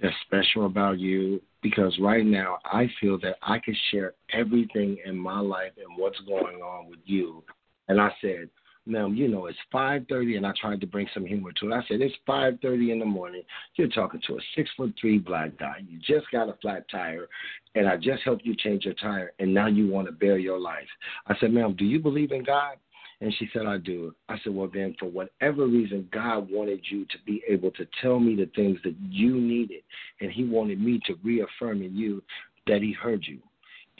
[0.00, 5.16] that's special about you?" Because right now, I feel that I can share everything in
[5.16, 7.42] my life and what's going on with you.
[7.88, 8.50] And I said,
[8.86, 11.74] ma'am, you know, it's 5.30, and I tried to bring some humor to it.
[11.74, 13.42] I said, it's 5.30 in the morning.
[13.76, 15.76] You're talking to a six-foot-three black guy.
[15.88, 17.28] You just got a flat tire,
[17.74, 20.58] and I just helped you change your tire, and now you want to bare your
[20.58, 20.88] life.
[21.26, 22.76] I said, ma'am, do you believe in God?
[23.20, 24.14] And she said, I do.
[24.28, 28.18] I said, Well, then, for whatever reason, God wanted you to be able to tell
[28.18, 29.82] me the things that you needed.
[30.20, 32.22] And He wanted me to reaffirm in you
[32.66, 33.38] that He heard you.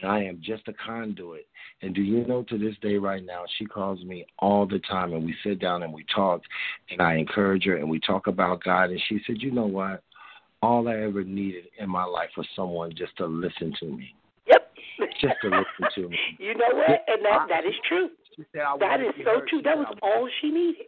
[0.00, 1.46] And I am just a conduit.
[1.82, 5.12] And do you know to this day, right now, she calls me all the time,
[5.12, 6.42] and we sit down and we talk,
[6.90, 8.90] and I encourage her, and we talk about God.
[8.90, 10.02] And she said, You know what?
[10.62, 14.14] All I ever needed in my life was someone just to listen to me.
[14.46, 14.72] Yep.
[15.20, 16.18] Just to listen to me.
[16.38, 17.04] You know what?
[17.06, 18.08] And that that is true.
[18.54, 19.62] That is so true.
[19.62, 20.86] That was all she needed.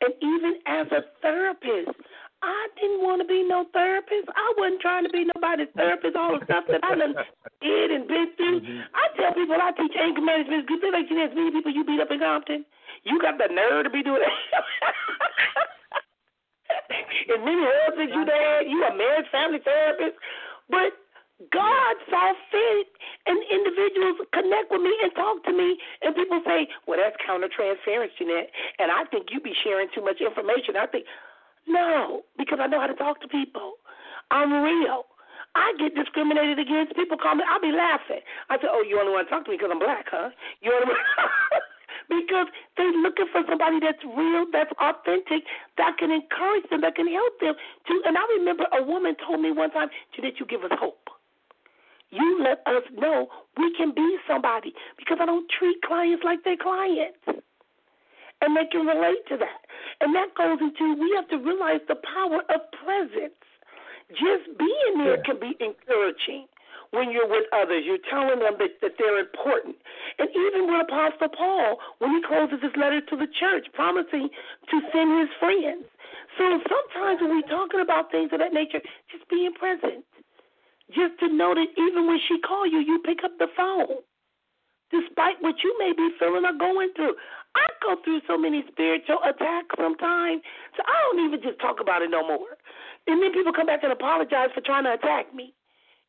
[0.00, 1.96] And even as a therapist,
[2.42, 4.28] I didn't want to be no therapist.
[4.36, 6.16] I wasn't trying to be nobody's therapist.
[6.16, 7.14] All the stuff that I done
[7.64, 8.60] did and been through.
[8.60, 8.80] Mm-hmm.
[8.92, 10.68] I tell people I teach anger management.
[10.68, 12.66] You think like you as many people you beat up in Compton?
[13.04, 14.36] You got the nerve to be doing that.
[17.34, 20.20] as many husbands you had, you a marriage family therapist.
[20.68, 20.92] But
[21.52, 22.88] God saw fit
[23.28, 27.52] and individuals connect with me and talk to me and people say, Well that's counter
[27.52, 30.80] transference, Jeanette and I think you be sharing too much information.
[30.80, 31.04] I think
[31.66, 33.74] no, because I know how to talk to people.
[34.30, 35.04] I'm real.
[35.54, 36.94] I get discriminated against.
[36.94, 37.44] People call me.
[37.48, 38.20] I'll be laughing.
[38.50, 40.30] I say, "Oh, you only want to talk to me because I'm black, huh?
[40.60, 40.92] You only
[42.12, 42.46] because
[42.76, 45.48] they're looking for somebody that's real, that's authentic,
[45.78, 47.54] that can encourage them, that can help them.
[47.88, 51.08] To and I remember a woman told me one time, "Jeanette, you give us hope.
[52.10, 56.60] You let us know we can be somebody because I don't treat clients like they're
[56.60, 57.45] clients."
[58.42, 59.64] And they can relate to that.
[60.00, 63.40] And that goes into we have to realize the power of presence.
[64.10, 66.46] Just being there can be encouraging
[66.90, 67.82] when you're with others.
[67.84, 69.74] You're telling them that, that they're important.
[70.18, 74.28] And even with Apostle Paul, when he closes his letter to the church, promising
[74.70, 75.84] to send his friends.
[76.38, 78.80] So sometimes when we're talking about things of that nature,
[79.10, 80.04] just being present.
[80.94, 84.06] Just to know that even when she call you, you pick up the phone
[84.90, 87.14] despite what you may be feeling or going through.
[87.56, 90.44] I go through so many spiritual attacks sometimes,
[90.76, 92.60] so I don't even just talk about it no more.
[93.08, 95.54] And then people come back and apologize for trying to attack me.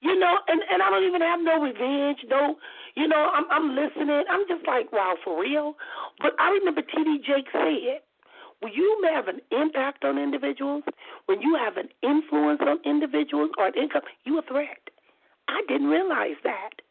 [0.02, 2.56] You know, and and I don't even have no revenge, no,
[2.94, 4.24] you know, I'm I'm listening.
[4.30, 5.74] I'm just like, wow, for real.
[6.22, 7.26] But I remember T.D.
[7.26, 8.06] Jakes said,
[8.60, 10.84] when you have an impact on individuals,
[11.26, 14.82] when you have an influence on individuals or an income, you a threat.
[15.48, 16.82] I didn't realize that.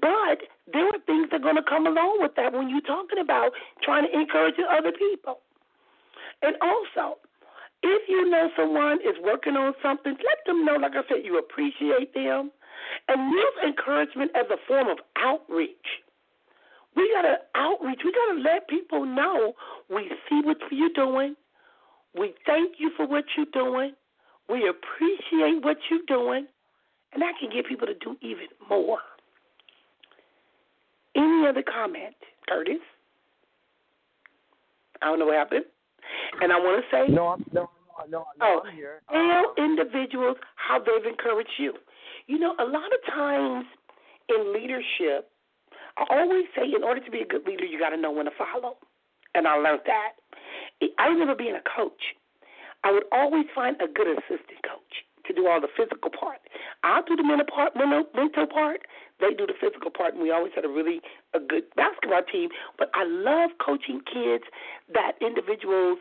[0.00, 3.18] But there are things that are going to come along with that when you're talking
[3.20, 5.40] about trying to encourage other people.
[6.42, 7.18] And also,
[7.82, 11.38] if you know someone is working on something, let them know, like I said, you
[11.38, 12.50] appreciate them.
[13.08, 16.02] And use encouragement as a form of outreach.
[16.96, 18.00] We got to outreach.
[18.04, 19.54] We got to let people know
[19.88, 21.34] we see what you're doing.
[22.18, 23.92] We thank you for what you're doing.
[24.48, 26.46] We appreciate what you're doing.
[27.12, 28.98] And that can get people to do even more.
[31.16, 32.14] Any other comment,
[32.48, 32.82] Curtis?
[35.02, 35.64] I don't know what happened.
[36.40, 37.12] And I want to say.
[37.12, 37.70] No, I'm, no,
[38.08, 39.00] no, no, oh, I'm here.
[39.10, 41.74] Tell individuals how they've encouraged you.
[42.26, 43.66] You know, a lot of times
[44.28, 45.30] in leadership,
[45.96, 48.24] I always say in order to be a good leader, you got to know when
[48.24, 48.76] to follow.
[49.34, 50.12] And I learned that.
[50.98, 52.00] I remember being a coach.
[52.82, 54.94] I would always find a good assistant coach
[55.26, 56.40] to do all the physical part.
[56.82, 58.82] I'll do the mental part, mental part.
[59.20, 61.00] They do the physical part, and we always had a really
[61.34, 62.50] a good basketball team.
[62.78, 64.44] But I love coaching kids
[64.92, 65.98] that individuals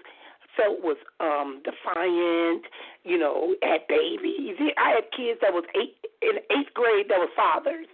[0.57, 2.65] felt was um defiant,
[3.03, 4.57] you know, had babies.
[4.77, 7.87] I had kids that was eight in eighth grade that were fathers,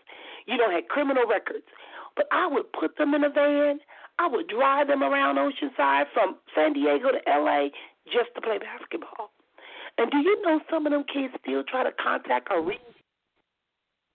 [0.45, 1.65] you know, had criminal records.
[2.15, 3.79] But I would put them in a van.
[4.19, 7.69] I would drive them around Oceanside from San Diego to LA
[8.05, 9.31] just to play basketball.
[9.99, 12.79] And do you know some of them kids still try to contact or reach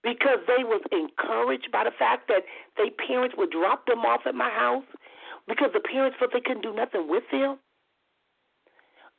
[0.03, 2.41] because they was encouraged by the fact that
[2.75, 4.85] their parents would drop them off at my house
[5.47, 7.59] because the parents felt they couldn't do nothing with them.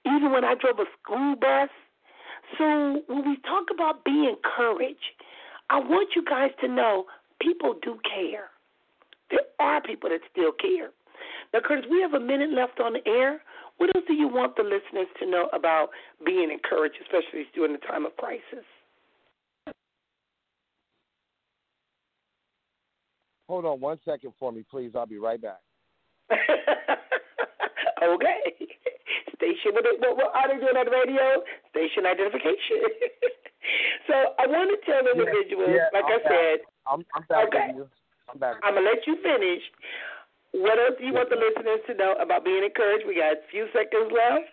[0.07, 1.71] Even when I drove a school bus.
[2.59, 5.15] So when we talk about being encouraged,
[5.71, 7.07] I want you guys to know
[7.41, 8.51] people do care.
[9.31, 10.91] There are people that still care.
[11.53, 13.41] Now, Curtis, we have a minute left on the air.
[13.79, 15.91] What else do you want the listeners to know about
[16.25, 18.65] being encouraged, especially during the time of crisis?
[23.49, 24.93] Hold on one second for me, please.
[24.97, 25.61] I'll be right back.
[28.03, 28.41] okay.
[29.37, 31.45] Station, what, what, what are they doing on the radio?
[31.71, 32.83] Station identification.
[34.09, 36.59] so I want to tell individuals, yeah, yeah, like I'm I said,
[36.89, 37.71] I'm, I'm back okay.
[37.77, 37.87] you.
[38.33, 38.57] I'm back.
[38.65, 39.63] I'm gonna let you finish.
[40.63, 43.05] What else do you want the listeners to know about being encouraged?
[43.07, 44.49] We got a few seconds left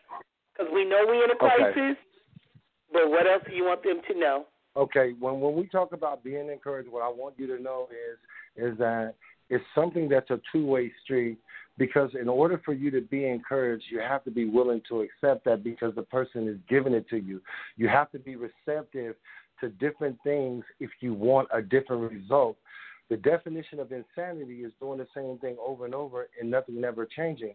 [0.51, 1.95] because we know we're in a crisis.
[1.95, 1.97] Okay.
[2.91, 4.45] But what else do you want them to know?
[4.75, 8.17] Okay, when when we talk about being encouraged, what I want you to know is
[8.71, 9.15] is that
[9.49, 11.37] it's something that's a two way street
[11.77, 15.45] because in order for you to be encouraged, you have to be willing to accept
[15.45, 17.41] that because the person is giving it to you.
[17.77, 19.15] You have to be receptive
[19.59, 22.57] to different things if you want a different result.
[23.09, 27.05] The definition of insanity is doing the same thing over and over and nothing ever
[27.05, 27.53] changing.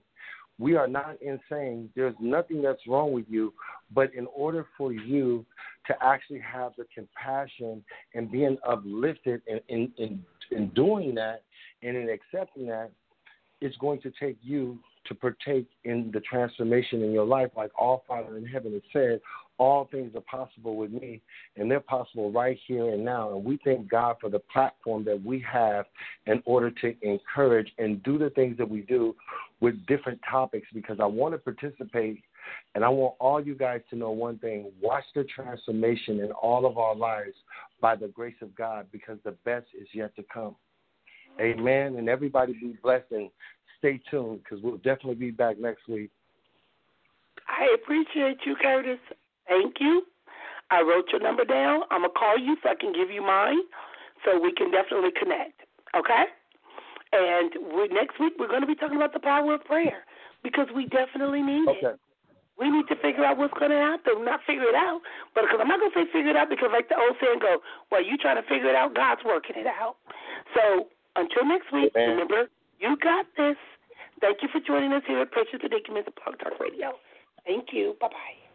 [0.59, 1.89] We are not insane.
[1.95, 3.55] There's nothing that's wrong with you.
[3.95, 5.47] But in order for you
[5.87, 7.83] to actually have the compassion
[8.15, 11.43] and being uplifted in, in, in, in doing that
[11.83, 12.91] and in accepting that,
[13.61, 18.05] it's going to take you to partake in the transformation in your life, like all
[18.07, 19.21] Father in heaven has said,
[19.59, 21.21] all things are possible with me,
[21.57, 23.35] and they're possible right here and now.
[23.35, 25.87] And we thank God for the platform that we have
[26.27, 29.15] in order to encourage and do the things that we do
[29.61, 32.23] with different topics because I want to participate
[32.75, 36.65] and I want all you guys to know one thing watch the transformation in all
[36.65, 37.35] of our lives
[37.81, 40.57] by the grace of God because the best is yet to come.
[41.41, 41.97] Amen.
[41.97, 43.31] And everybody be blessed and
[43.79, 46.11] stay tuned because we'll definitely be back next week.
[47.49, 48.99] I appreciate you, Curtis.
[49.49, 50.03] Thank you.
[50.71, 51.83] I wrote your number down.
[51.91, 53.61] I'm going to call you so I can give you mine
[54.25, 55.63] so we can definitely connect.
[55.97, 56.25] Okay?
[57.13, 60.05] And we, next week, we're going to be talking about the power of prayer
[60.43, 61.97] because we definitely need okay.
[61.97, 62.01] it.
[62.59, 64.25] We need to figure out what's going to happen.
[64.25, 65.01] Not figure it out,
[65.35, 67.39] but because I'm not going to say figure it out because, like the old saying
[67.39, 69.97] go, well, you trying to figure it out, God's working it out.
[70.55, 72.19] So until next week, Amen.
[72.19, 73.57] remember, you got this.
[74.21, 76.99] Thank you for joining us here at Precious Predicaments of Blog Talk Radio.
[77.47, 77.97] Thank you.
[78.01, 78.48] Bye bye.